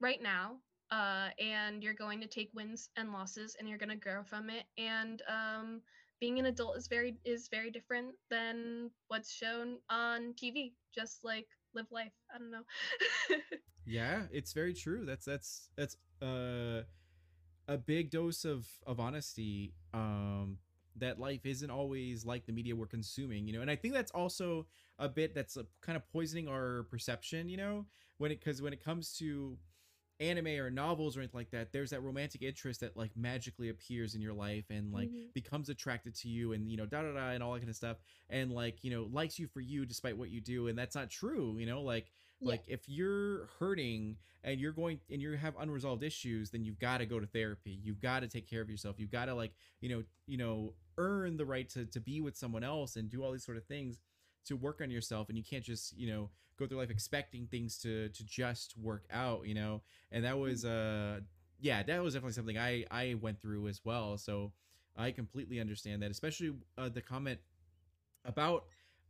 right 0.00 0.20
now 0.22 0.56
uh, 0.90 1.28
and 1.38 1.82
you're 1.82 1.94
going 1.94 2.20
to 2.20 2.26
take 2.26 2.50
wins 2.54 2.90
and 2.96 3.12
losses 3.12 3.56
and 3.58 3.68
you're 3.68 3.78
going 3.78 3.90
to 3.90 3.96
grow 3.96 4.22
from 4.22 4.50
it. 4.50 4.64
And 4.78 5.22
um, 5.28 5.80
being 6.20 6.38
an 6.38 6.46
adult 6.46 6.76
is 6.76 6.86
very 6.88 7.16
is 7.24 7.48
very 7.48 7.70
different 7.70 8.14
than 8.30 8.90
what's 9.08 9.32
shown 9.32 9.78
on 9.88 10.34
tv 10.34 10.72
just 10.94 11.24
like 11.24 11.46
live 11.74 11.86
life. 11.90 12.12
I 12.34 12.38
don't 12.38 12.50
know. 12.50 12.62
Yeah, 13.86 14.22
it's 14.30 14.52
very 14.52 14.74
true. 14.74 15.04
That's 15.04 15.24
that's 15.24 15.68
that's 15.76 15.96
uh 16.22 16.82
a 17.68 17.78
big 17.78 18.10
dose 18.10 18.44
of 18.44 18.68
of 18.86 19.00
honesty 19.00 19.74
um 19.94 20.58
that 20.96 21.18
life 21.18 21.46
isn't 21.46 21.70
always 21.70 22.26
like 22.26 22.46
the 22.46 22.52
media 22.52 22.76
we're 22.76 22.86
consuming, 22.86 23.46
you 23.46 23.52
know. 23.52 23.62
And 23.62 23.70
I 23.70 23.76
think 23.76 23.94
that's 23.94 24.10
also 24.12 24.66
a 24.98 25.08
bit 25.08 25.34
that's 25.34 25.56
uh 25.56 25.62
kind 25.80 25.96
of 25.96 26.06
poisoning 26.12 26.46
our 26.48 26.84
perception, 26.84 27.48
you 27.48 27.56
know, 27.56 27.86
when 28.18 28.30
it 28.30 28.44
cuz 28.44 28.60
when 28.60 28.72
it 28.72 28.84
comes 28.84 29.16
to 29.18 29.58
anime 30.20 30.46
or 30.48 30.70
novels 30.70 31.16
or 31.16 31.20
anything 31.20 31.38
like 31.38 31.50
that 31.50 31.72
there's 31.72 31.90
that 31.90 32.02
romantic 32.02 32.42
interest 32.42 32.80
that 32.80 32.96
like 32.96 33.10
magically 33.16 33.70
appears 33.70 34.14
in 34.14 34.20
your 34.20 34.34
life 34.34 34.66
and 34.70 34.92
like 34.92 35.08
Mhm. 35.08 35.32
becomes 35.32 35.68
attracted 35.70 36.14
to 36.16 36.28
you 36.28 36.52
and 36.52 36.70
you 36.70 36.76
know 36.76 36.86
da 36.86 37.02
da 37.02 37.12
da 37.14 37.30
and 37.30 37.42
all 37.42 37.52
that 37.54 37.60
kind 37.60 37.70
of 37.70 37.76
stuff 37.76 37.96
and 38.28 38.52
like 38.52 38.84
you 38.84 38.90
know 38.90 39.04
likes 39.10 39.38
you 39.38 39.46
for 39.48 39.60
you 39.60 39.86
despite 39.86 40.16
what 40.16 40.30
you 40.30 40.40
do 40.40 40.68
and 40.68 40.78
that's 40.78 40.94
not 40.94 41.08
true 41.10 41.56
you 41.58 41.66
know 41.66 41.80
like 41.82 42.12
Yeah. 42.40 42.50
like 42.50 42.64
if 42.68 42.88
you're 42.88 43.46
hurting 43.58 44.16
and 44.44 44.60
you're 44.60 44.72
going 44.72 45.00
and 45.10 45.20
you 45.22 45.32
have 45.32 45.54
unresolved 45.58 46.02
issues 46.02 46.50
then 46.50 46.64
you've 46.64 46.78
got 46.78 46.98
to 46.98 47.06
go 47.06 47.18
to 47.18 47.26
therapy 47.26 47.78
you've 47.82 48.00
got 48.00 48.20
to 48.20 48.28
take 48.28 48.46
care 48.48 48.60
of 48.60 48.68
yourself 48.70 48.98
you've 48.98 49.10
got 49.10 49.26
to 49.26 49.34
like 49.34 49.52
you 49.80 49.88
know 49.88 50.04
you 50.26 50.36
know 50.36 50.74
earn 50.98 51.36
the 51.38 51.46
right 51.46 51.68
to 51.70 51.86
to 51.86 51.98
be 52.00 52.20
with 52.20 52.36
someone 52.36 52.62
else 52.64 52.96
and 52.96 53.08
do 53.10 53.22
all 53.24 53.32
these 53.32 53.44
sort 53.44 53.56
of 53.56 53.64
things 53.64 53.98
to 54.46 54.56
work 54.56 54.80
on 54.82 54.90
yourself 54.90 55.28
and 55.28 55.38
you 55.38 55.44
can't 55.44 55.64
just 55.64 55.96
you 55.96 56.08
know 56.10 56.30
go 56.58 56.66
through 56.66 56.78
life 56.78 56.90
expecting 56.90 57.46
things 57.46 57.78
to 57.78 58.08
to 58.10 58.24
just 58.24 58.76
work 58.78 59.04
out 59.12 59.46
you 59.46 59.54
know? 59.54 59.82
And 60.12 60.24
that 60.24 60.38
was 60.38 60.64
uh 60.64 61.20
yeah 61.60 61.82
that 61.82 62.02
was 62.02 62.14
definitely 62.14 62.32
something 62.32 62.58
i 62.58 62.84
i 62.90 63.14
went 63.20 63.40
through 63.40 63.68
as 63.68 63.80
well. 63.84 64.16
So 64.18 64.52
i 64.96 65.10
completely 65.10 65.60
understand 65.60 66.02
that 66.02 66.10
especially 66.10 66.52
uh, 66.76 66.88
the 66.88 67.00
comment 67.00 67.38
about 68.24 68.64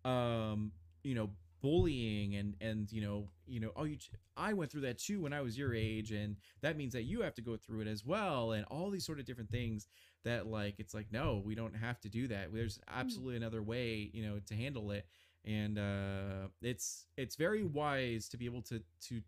um 0.05 0.73
you 1.03 1.15
know 1.15 1.31
bullying 1.61 2.37
and 2.37 2.55
and 2.61 2.91
you 2.91 3.03
know 3.03 3.29
you 3.47 3.61
know 3.61 3.71
oh 3.77 3.85
you 3.85 3.97
i 4.37 4.53
went 4.53 4.71
through 4.71 4.81
that 4.81 4.99
too 4.99 5.21
when 5.21 5.33
i 5.33 5.43
was 5.43 5.59
your 5.59 5.75
age 5.75 6.11
and 6.11 6.37
that 6.63 6.77
means 6.77 6.93
that 6.95 7.03
you 7.03 7.21
have 7.21 7.35
to 7.35 7.43
go 7.43 7.57
through 7.57 7.81
it 7.81 7.87
as 7.87 8.05
well 8.05 8.53
and 8.53 8.65
all 8.71 8.89
these 8.91 9.05
sort 9.05 9.19
of 9.19 9.27
different 9.27 9.51
things 9.51 9.87
that 10.25 10.47
like 10.47 10.75
it's 10.79 10.95
like 10.95 11.07
no 11.13 11.43
we 11.45 11.55
don't 11.55 11.75
have 11.75 12.01
to 12.01 12.09
do 12.09 12.29
that. 12.29 12.53
There's 12.53 12.79
absolutely 12.89 13.37
another 13.37 13.63
way 13.63 14.11
you 14.13 14.23
know 14.23 14.41
to 14.47 14.55
handle 14.55 14.91
it. 14.91 15.07
And 15.45 15.79
uh 15.79 16.49
it's 16.63 17.07
it's 17.17 17.37
very 17.37 17.63
wise 17.63 18.29
to 18.31 18.37
be 18.37 18.47
able 18.47 18.63
to 18.63 18.83
to 19.09 19.21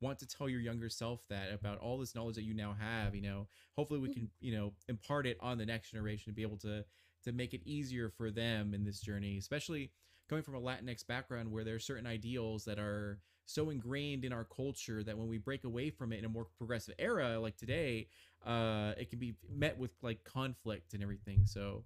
want 0.00 0.18
to 0.18 0.26
tell 0.26 0.48
your 0.48 0.60
younger 0.60 0.88
self 0.88 1.20
that 1.30 1.52
about 1.52 1.78
all 1.78 1.98
this 1.98 2.14
knowledge 2.14 2.34
that 2.34 2.44
you 2.44 2.54
now 2.54 2.76
have 2.78 3.14
you 3.14 3.22
know. 3.22 3.46
Hopefully 3.76 4.00
we 4.00 4.12
can 4.12 4.30
you 4.40 4.54
know 4.54 4.72
impart 4.88 5.26
it 5.26 5.38
on 5.40 5.58
the 5.58 5.66
next 5.66 5.90
generation 5.90 6.32
to 6.32 6.34
be 6.34 6.42
able 6.42 6.58
to 6.58 6.84
to 7.24 7.32
make 7.32 7.54
it 7.54 7.62
easier 7.64 8.10
for 8.10 8.30
them 8.30 8.74
in 8.74 8.84
this 8.84 9.00
journey 9.00 9.38
especially 9.38 9.90
coming 10.28 10.44
from 10.44 10.54
a 10.54 10.60
latinx 10.60 11.06
background 11.06 11.50
where 11.50 11.64
there 11.64 11.74
are 11.74 11.80
certain 11.80 12.06
ideals 12.06 12.64
that 12.64 12.78
are 12.78 13.18
so 13.46 13.70
ingrained 13.70 14.24
in 14.24 14.32
our 14.32 14.44
culture 14.44 15.02
that 15.02 15.16
when 15.16 15.28
we 15.28 15.38
break 15.38 15.64
away 15.64 15.90
from 15.90 16.12
it 16.12 16.18
in 16.18 16.24
a 16.24 16.28
more 16.28 16.46
progressive 16.56 16.94
era 16.98 17.38
like 17.38 17.56
today 17.56 18.08
uh 18.46 18.92
it 18.98 19.10
can 19.10 19.18
be 19.18 19.34
met 19.54 19.78
with 19.78 19.90
like 20.02 20.22
conflict 20.24 20.94
and 20.94 21.02
everything. 21.02 21.44
So 21.44 21.84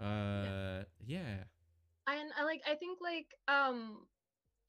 uh 0.00 0.82
yeah. 1.04 1.44
And 2.06 2.30
I 2.38 2.44
like 2.44 2.62
I 2.68 2.74
think 2.74 2.98
like 3.00 3.26
um 3.48 3.98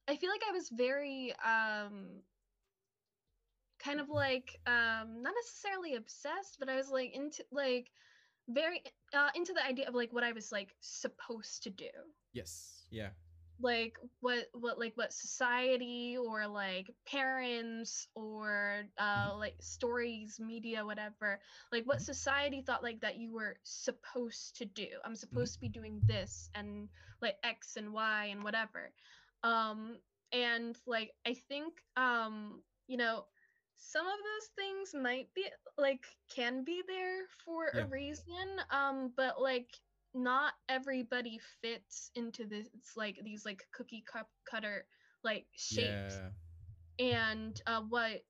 I 0.07 0.15
feel 0.15 0.29
like 0.29 0.41
I 0.47 0.51
was 0.51 0.69
very 0.69 1.33
um 1.45 2.21
kind 3.79 3.99
of 3.99 4.09
like 4.09 4.59
um 4.65 5.21
not 5.21 5.33
necessarily 5.43 5.95
obsessed, 5.95 6.57
but 6.59 6.69
I 6.69 6.75
was 6.75 6.89
like 6.89 7.15
into 7.15 7.43
like 7.51 7.91
very 8.49 8.81
uh 9.13 9.29
into 9.35 9.53
the 9.53 9.65
idea 9.65 9.87
of 9.87 9.95
like 9.95 10.13
what 10.13 10.23
I 10.23 10.31
was 10.31 10.51
like 10.51 10.75
supposed 10.81 11.63
to 11.63 11.69
do. 11.69 11.89
yes. 12.33 12.85
Yeah 12.89 13.09
Like 13.59 13.97
what 14.19 14.45
what 14.53 14.77
like 14.79 14.93
what 14.95 15.13
society 15.13 16.17
or 16.17 16.47
like 16.47 16.87
parents 17.05 18.07
or 18.15 18.83
uh 18.99 19.35
like 19.37 19.55
stories, 19.61 20.39
media, 20.39 20.85
whatever, 20.85 21.39
like 21.71 21.85
what 21.85 22.01
Mhm. 22.01 22.01
society 22.01 22.61
thought 22.61 22.83
like 22.83 23.01
that 23.01 23.17
you 23.17 23.31
were 23.33 23.57
supposed 23.63 24.57
to 24.57 24.65
do. 24.65 24.87
I'm 25.03 25.15
supposed 25.15 25.53
to 25.55 25.59
be 25.59 25.69
doing 25.69 26.01
this 26.07 26.49
and 26.53 26.89
like 27.21 27.35
X 27.43 27.75
and 27.77 27.93
Y 27.93 28.25
and 28.25 28.43
whatever. 28.43 28.91
Um 29.43 29.99
and 30.31 30.77
like 30.85 31.11
I 31.25 31.33
think 31.33 31.73
um 31.95 32.63
you 32.87 32.97
know 32.97 33.25
some 33.77 34.05
of 34.07 34.17
those 34.17 34.49
things 34.55 34.93
might 34.93 35.33
be 35.33 35.47
like 35.77 36.05
can 36.35 36.63
be 36.63 36.83
there 36.87 37.25
for 37.45 37.71
Yeah. 37.71 37.83
a 37.83 37.85
reason 37.87 38.59
um 38.71 39.13
but 39.15 39.39
like 39.41 39.69
not 40.17 40.53
everybody 40.69 41.39
fits 41.61 42.11
into 42.15 42.45
this 42.45 42.67
like 42.95 43.17
these 43.23 43.45
like 43.45 43.63
cookie 43.73 44.03
cup 44.11 44.29
cutter 44.49 44.85
like 45.23 45.45
shapes. 45.55 46.19
Yeah. 46.99 47.23
And 47.23 47.61
uh 47.67 47.81
what 47.87 48.23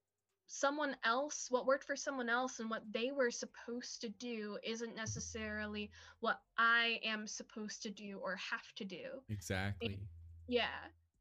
someone 0.47 0.95
else 1.03 1.47
what 1.49 1.65
worked 1.65 1.83
for 1.83 1.95
someone 1.95 2.29
else 2.29 2.59
and 2.59 2.69
what 2.69 2.83
they 2.91 3.11
were 3.11 3.31
supposed 3.31 3.99
to 3.99 4.07
do 4.07 4.57
isn't 4.63 4.95
necessarily 4.95 5.91
what 6.21 6.39
i 6.57 7.01
am 7.03 7.27
supposed 7.27 7.81
to 7.83 7.89
do 7.89 8.19
or 8.21 8.37
have 8.37 8.73
to 8.75 8.85
do. 8.85 9.05
Exactly. 9.29 9.99
Yeah. 10.47 10.67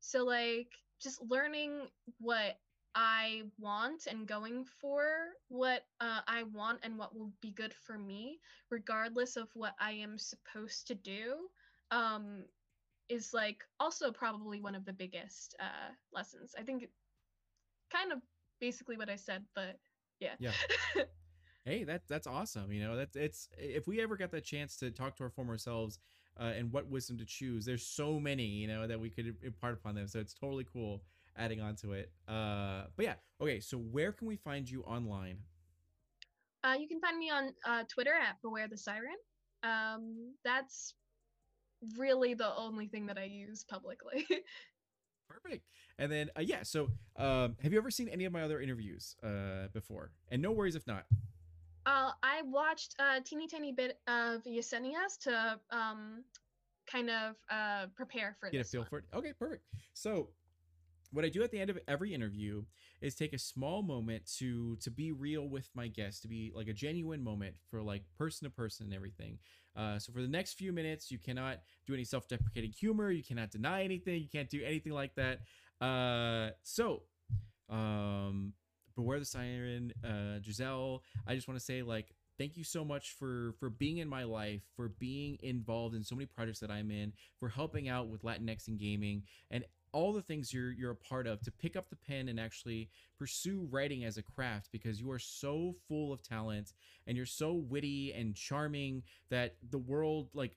So 0.00 0.24
like 0.24 0.68
just 1.00 1.20
learning 1.28 1.88
what 2.18 2.58
i 2.96 3.42
want 3.58 4.06
and 4.06 4.26
going 4.26 4.64
for 4.64 5.04
what 5.48 5.82
uh, 6.00 6.20
i 6.26 6.42
want 6.54 6.78
and 6.82 6.98
what 6.98 7.14
will 7.14 7.30
be 7.42 7.50
good 7.52 7.74
for 7.74 7.98
me 7.98 8.40
regardless 8.70 9.36
of 9.36 9.48
what 9.54 9.74
i 9.78 9.92
am 9.92 10.18
supposed 10.18 10.86
to 10.86 10.94
do 10.94 11.36
um 11.90 12.42
is 13.08 13.32
like 13.32 13.62
also 13.78 14.10
probably 14.10 14.60
one 14.60 14.74
of 14.74 14.84
the 14.84 14.92
biggest 14.92 15.54
uh 15.60 15.92
lessons. 16.12 16.54
I 16.58 16.62
think 16.62 16.88
kind 17.92 18.12
of 18.12 18.18
basically 18.60 18.96
what 18.96 19.08
i 19.08 19.16
said 19.16 19.44
but 19.54 19.78
yeah. 20.18 20.34
Yeah. 20.38 20.52
hey 21.64 21.84
that 21.84 22.02
that's 22.08 22.26
awesome 22.26 22.72
you 22.72 22.82
know 22.82 22.96
that's 22.96 23.16
it's 23.16 23.48
if 23.58 23.86
we 23.86 24.00
ever 24.00 24.16
got 24.16 24.30
the 24.30 24.40
chance 24.40 24.76
to 24.78 24.90
talk 24.90 25.16
to 25.16 25.24
our 25.24 25.30
former 25.30 25.58
selves 25.58 25.98
uh, 26.40 26.52
and 26.56 26.72
what 26.72 26.88
wisdom 26.88 27.18
to 27.18 27.24
choose 27.24 27.64
there's 27.64 27.86
so 27.86 28.18
many 28.18 28.44
you 28.44 28.66
know 28.66 28.86
that 28.86 28.98
we 28.98 29.10
could 29.10 29.34
impart 29.42 29.74
upon 29.74 29.94
them 29.94 30.06
so 30.08 30.18
it's 30.18 30.34
totally 30.34 30.66
cool 30.72 31.02
adding 31.36 31.60
on 31.60 31.74
to 31.76 31.92
it 31.92 32.10
uh 32.28 32.84
but 32.96 33.04
yeah 33.04 33.14
okay 33.40 33.60
so 33.60 33.76
where 33.76 34.12
can 34.12 34.26
we 34.26 34.36
find 34.36 34.68
you 34.70 34.82
online 34.82 35.38
Uh, 36.64 36.74
you 36.74 36.88
can 36.88 37.00
find 37.00 37.16
me 37.16 37.30
on 37.30 37.52
uh, 37.64 37.84
Twitter 37.88 38.12
at 38.12 38.42
Beware 38.42 38.66
the 38.66 38.76
Siren. 38.76 39.14
Um, 39.62 40.34
that's 40.42 40.94
really 41.96 42.34
the 42.34 42.52
only 42.56 42.88
thing 42.88 43.06
that 43.06 43.18
I 43.18 43.24
use 43.24 43.64
publicly. 43.64 44.26
perfect 45.28 45.64
and 45.98 46.10
then 46.10 46.28
uh, 46.36 46.40
yeah 46.40 46.62
so 46.62 46.88
um 47.16 47.56
have 47.62 47.72
you 47.72 47.78
ever 47.78 47.90
seen 47.90 48.08
any 48.08 48.24
of 48.24 48.32
my 48.32 48.42
other 48.42 48.60
interviews 48.60 49.16
uh 49.22 49.68
before 49.72 50.10
and 50.30 50.40
no 50.40 50.50
worries 50.52 50.74
if 50.76 50.86
not 50.86 51.04
uh, 51.86 52.10
I 52.20 52.42
watched 52.42 52.96
a 52.98 53.20
teeny 53.20 53.46
tiny 53.46 53.70
bit 53.70 54.00
of 54.08 54.42
Yesenia's 54.42 55.16
to 55.18 55.60
um, 55.70 56.24
kind 56.90 57.08
of 57.10 57.36
uh, 57.48 57.86
prepare 57.94 58.36
for 58.40 58.50
get 58.50 58.62
a 58.62 58.64
feel 58.64 58.80
one. 58.80 58.90
for 58.90 58.98
it. 58.98 59.04
Okay, 59.14 59.32
perfect. 59.38 59.62
So, 59.94 60.30
what 61.12 61.24
I 61.24 61.28
do 61.28 61.42
at 61.42 61.50
the 61.50 61.60
end 61.60 61.70
of 61.70 61.78
every 61.88 62.14
interview 62.14 62.64
is 63.00 63.14
take 63.14 63.32
a 63.32 63.38
small 63.38 63.82
moment 63.82 64.24
to 64.38 64.76
to 64.76 64.90
be 64.90 65.12
real 65.12 65.48
with 65.48 65.68
my 65.74 65.88
guest, 65.88 66.22
to 66.22 66.28
be 66.28 66.52
like 66.54 66.68
a 66.68 66.72
genuine 66.72 67.22
moment 67.22 67.54
for 67.70 67.82
like 67.82 68.02
person 68.18 68.46
to 68.46 68.50
person 68.50 68.86
and 68.86 68.94
everything. 68.94 69.38
Uh, 69.76 69.98
so 69.98 70.12
for 70.12 70.22
the 70.22 70.28
next 70.28 70.54
few 70.54 70.72
minutes, 70.72 71.10
you 71.10 71.18
cannot 71.18 71.58
do 71.86 71.92
any 71.94 72.04
self-deprecating 72.04 72.72
humor. 72.72 73.10
You 73.10 73.22
cannot 73.22 73.50
deny 73.50 73.84
anything. 73.84 74.22
You 74.22 74.28
can't 74.32 74.48
do 74.48 74.62
anything 74.64 74.92
like 74.92 75.14
that. 75.16 75.40
Uh, 75.84 76.52
so, 76.62 77.02
um, 77.68 78.52
beware 78.94 79.18
the 79.18 79.24
siren, 79.24 79.92
uh, 80.04 80.40
Giselle. 80.42 81.02
I 81.26 81.34
just 81.34 81.48
want 81.48 81.58
to 81.58 81.64
say 81.64 81.82
like 81.82 82.14
thank 82.38 82.56
you 82.56 82.64
so 82.64 82.84
much 82.84 83.12
for 83.18 83.54
for 83.58 83.70
being 83.70 83.98
in 83.98 84.08
my 84.08 84.24
life 84.24 84.60
for 84.76 84.88
being 84.88 85.38
involved 85.42 85.94
in 85.94 86.04
so 86.04 86.14
many 86.14 86.26
projects 86.26 86.60
that 86.60 86.70
i'm 86.70 86.90
in 86.90 87.10
for 87.40 87.48
helping 87.48 87.88
out 87.88 88.08
with 88.08 88.22
latinx 88.22 88.68
and 88.68 88.78
gaming 88.78 89.22
and 89.50 89.64
all 89.96 90.12
the 90.12 90.20
things 90.20 90.52
you're 90.52 90.72
you're 90.72 90.90
a 90.90 90.96
part 90.96 91.26
of 91.26 91.40
to 91.40 91.50
pick 91.50 91.74
up 91.74 91.88
the 91.88 91.96
pen 91.96 92.28
and 92.28 92.38
actually 92.38 92.90
pursue 93.18 93.66
writing 93.70 94.04
as 94.04 94.18
a 94.18 94.22
craft 94.22 94.68
because 94.70 95.00
you 95.00 95.10
are 95.10 95.18
so 95.18 95.74
full 95.88 96.12
of 96.12 96.22
talent 96.22 96.74
and 97.06 97.16
you're 97.16 97.24
so 97.24 97.54
witty 97.54 98.12
and 98.12 98.34
charming 98.34 99.02
that 99.30 99.54
the 99.70 99.78
world 99.78 100.28
like 100.34 100.54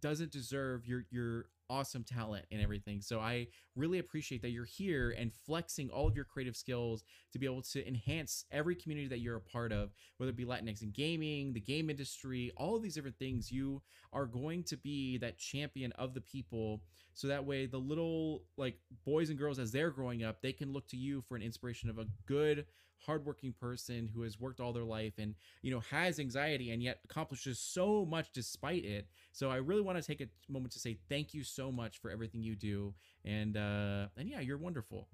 doesn't 0.00 0.32
deserve 0.32 0.88
your 0.88 1.04
your 1.12 1.46
awesome 1.70 2.02
talent 2.02 2.44
and 2.50 2.60
everything. 2.60 3.00
So 3.00 3.20
I 3.20 3.46
really 3.76 4.00
appreciate 4.00 4.42
that 4.42 4.50
you're 4.50 4.64
here 4.64 5.14
and 5.16 5.32
flexing 5.32 5.88
all 5.88 6.08
of 6.08 6.16
your 6.16 6.24
creative 6.24 6.56
skills 6.56 7.04
to 7.32 7.38
be 7.38 7.46
able 7.46 7.62
to 7.62 7.86
enhance 7.86 8.44
every 8.50 8.74
community 8.74 9.06
that 9.06 9.20
you're 9.20 9.36
a 9.36 9.40
part 9.40 9.70
of, 9.70 9.92
whether 10.16 10.30
it 10.30 10.36
be 10.36 10.44
Latinx 10.44 10.82
in 10.82 10.90
gaming, 10.90 11.52
the 11.52 11.60
game 11.60 11.88
industry, 11.88 12.50
all 12.56 12.74
of 12.74 12.82
these 12.82 12.96
different 12.96 13.18
things. 13.20 13.52
You 13.52 13.80
are 14.12 14.26
going 14.26 14.64
to 14.64 14.76
be 14.76 15.16
that 15.18 15.38
champion 15.38 15.92
of 15.92 16.12
the 16.12 16.20
people. 16.20 16.82
So 17.20 17.28
that 17.28 17.44
way, 17.44 17.66
the 17.66 17.76
little 17.76 18.44
like 18.56 18.78
boys 19.04 19.28
and 19.28 19.38
girls 19.38 19.58
as 19.58 19.70
they're 19.70 19.90
growing 19.90 20.24
up, 20.24 20.40
they 20.40 20.54
can 20.54 20.72
look 20.72 20.88
to 20.88 20.96
you 20.96 21.20
for 21.20 21.36
an 21.36 21.42
inspiration 21.42 21.90
of 21.90 21.98
a 21.98 22.06
good, 22.24 22.64
hardworking 23.04 23.52
person 23.52 24.08
who 24.14 24.22
has 24.22 24.40
worked 24.40 24.58
all 24.58 24.72
their 24.72 24.84
life 24.84 25.12
and 25.18 25.34
you 25.60 25.70
know 25.70 25.80
has 25.90 26.18
anxiety 26.18 26.70
and 26.70 26.82
yet 26.82 27.00
accomplishes 27.04 27.58
so 27.58 28.06
much 28.06 28.32
despite 28.32 28.86
it. 28.86 29.06
So 29.32 29.50
I 29.50 29.56
really 29.56 29.82
want 29.82 29.98
to 29.98 30.02
take 30.02 30.22
a 30.22 30.28
moment 30.50 30.72
to 30.72 30.78
say 30.78 30.96
thank 31.10 31.34
you 31.34 31.44
so 31.44 31.70
much 31.70 32.00
for 32.00 32.10
everything 32.10 32.42
you 32.42 32.56
do, 32.56 32.94
and 33.26 33.54
uh, 33.54 34.06
and 34.16 34.26
yeah, 34.26 34.40
you're 34.40 34.56
wonderful. 34.56 35.06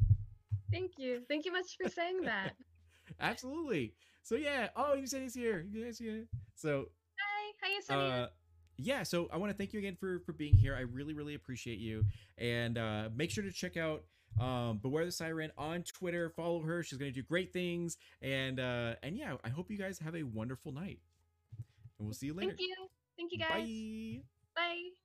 Thank 0.71 0.93
you. 0.99 1.23
Thank 1.29 1.45
you 1.45 1.51
much 1.51 1.77
for 1.83 1.91
saying 1.91 2.21
that. 2.23 2.53
Absolutely. 3.21 3.95
So 4.23 4.37
yeah. 4.37 4.69
Oh, 4.77 4.95
you 4.95 5.09
said 5.09 5.23
he's 5.23 5.35
here. 5.35 5.67
You 5.69 5.87
guys 5.87 5.99
here. 5.99 6.27
So 6.55 6.87
Hi. 7.19 7.53
Hi, 7.63 7.97
Yesenia. 7.97 8.23
uh, 8.23 8.27
yeah. 8.77 9.03
So 9.03 9.29
I 9.33 9.37
want 9.37 9.51
to 9.53 9.57
thank 9.57 9.73
you 9.73 9.79
again 9.79 9.97
for 9.99 10.21
for 10.21 10.33
being 10.33 10.57
here. 10.57 10.75
I 10.75 10.81
really 10.81 11.15
really 11.15 11.35
appreciate 11.35 11.79
you, 11.79 12.05
and 12.39 12.79
uh, 12.79 13.09
make 13.15 13.31
sure 13.31 13.45
to 13.45 13.53
check 13.53 13.77
out 13.77 14.05
Um, 14.39 14.79
Beware 14.83 15.07
the 15.07 15.13
Siren 15.13 15.51
on 15.57 15.83
Twitter. 15.83 16.29
Follow 16.29 16.61
her. 16.61 16.83
She's 16.83 16.99
going 16.99 17.11
to 17.11 17.15
do 17.15 17.23
great 17.23 17.53
things. 17.53 17.97
And 18.21 18.61
uh, 18.61 18.97
and 19.03 19.17
yeah, 19.17 19.37
I 19.43 19.49
hope 19.49 19.71
you 19.71 19.79
guys 19.79 19.99
have 20.01 20.15
a 20.15 20.25
wonderful 20.25 20.73
night. 20.73 21.01
And 21.99 22.07
we'll 22.07 22.15
see 22.15 22.27
you 22.27 22.35
later. 22.35 22.51
Thank 22.51 22.61
you. 22.61 22.75
Thank 23.17 23.33
you 23.33 23.39
guys. 23.39 23.67
Bye. 23.67 24.23
Bye. 24.55 24.96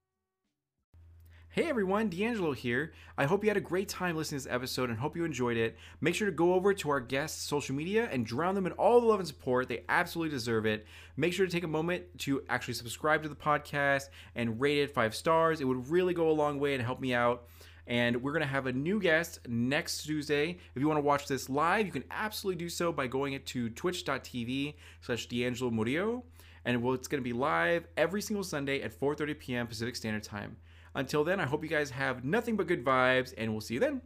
Hey 1.53 1.67
everyone, 1.67 2.07
D'Angelo 2.07 2.53
here. 2.53 2.93
I 3.17 3.25
hope 3.25 3.43
you 3.43 3.49
had 3.49 3.57
a 3.57 3.59
great 3.59 3.89
time 3.89 4.15
listening 4.15 4.39
to 4.39 4.45
this 4.45 4.53
episode 4.53 4.89
and 4.89 4.97
hope 4.97 5.17
you 5.17 5.25
enjoyed 5.25 5.57
it. 5.57 5.75
Make 5.99 6.15
sure 6.15 6.27
to 6.27 6.31
go 6.31 6.53
over 6.53 6.73
to 6.73 6.89
our 6.89 7.01
guests' 7.01 7.43
social 7.43 7.75
media 7.75 8.07
and 8.09 8.25
drown 8.25 8.55
them 8.55 8.65
in 8.65 8.71
all 8.71 9.01
the 9.01 9.07
love 9.07 9.19
and 9.19 9.27
support. 9.27 9.67
They 9.67 9.83
absolutely 9.89 10.33
deserve 10.33 10.65
it. 10.65 10.85
Make 11.17 11.33
sure 11.33 11.45
to 11.45 11.51
take 11.51 11.65
a 11.65 11.67
moment 11.67 12.05
to 12.19 12.41
actually 12.47 12.75
subscribe 12.75 13.21
to 13.23 13.27
the 13.27 13.35
podcast 13.35 14.07
and 14.33 14.61
rate 14.61 14.77
it 14.77 14.93
five 14.93 15.13
stars. 15.13 15.59
It 15.59 15.65
would 15.65 15.89
really 15.89 16.13
go 16.13 16.29
a 16.29 16.31
long 16.31 16.57
way 16.57 16.73
and 16.73 16.81
help 16.81 17.01
me 17.01 17.13
out. 17.13 17.49
And 17.85 18.23
we're 18.23 18.31
going 18.31 18.43
to 18.43 18.47
have 18.47 18.67
a 18.67 18.71
new 18.71 19.01
guest 19.01 19.39
next 19.49 20.05
Tuesday. 20.05 20.57
If 20.73 20.81
you 20.81 20.87
want 20.87 20.99
to 20.99 21.05
watch 21.05 21.27
this 21.27 21.49
live, 21.49 21.85
you 21.85 21.91
can 21.91 22.05
absolutely 22.11 22.63
do 22.63 22.69
so 22.69 22.93
by 22.93 23.07
going 23.07 23.37
to 23.37 23.69
twitch.tv 23.71 24.75
slash 25.01 25.25
D'Angelo 25.25 25.69
Murillo. 25.69 26.23
And 26.63 26.77
it's 26.77 27.09
going 27.09 27.21
to 27.21 27.29
be 27.29 27.33
live 27.33 27.87
every 27.97 28.21
single 28.21 28.45
Sunday 28.45 28.81
at 28.83 28.97
4.30 28.97 29.37
p.m. 29.37 29.67
Pacific 29.67 29.97
Standard 29.97 30.23
Time. 30.23 30.55
Until 30.93 31.23
then, 31.23 31.39
I 31.39 31.45
hope 31.45 31.63
you 31.63 31.69
guys 31.69 31.91
have 31.91 32.23
nothing 32.23 32.55
but 32.55 32.67
good 32.67 32.83
vibes, 32.83 33.33
and 33.37 33.51
we'll 33.51 33.61
see 33.61 33.75
you 33.75 33.79
then. 33.79 34.01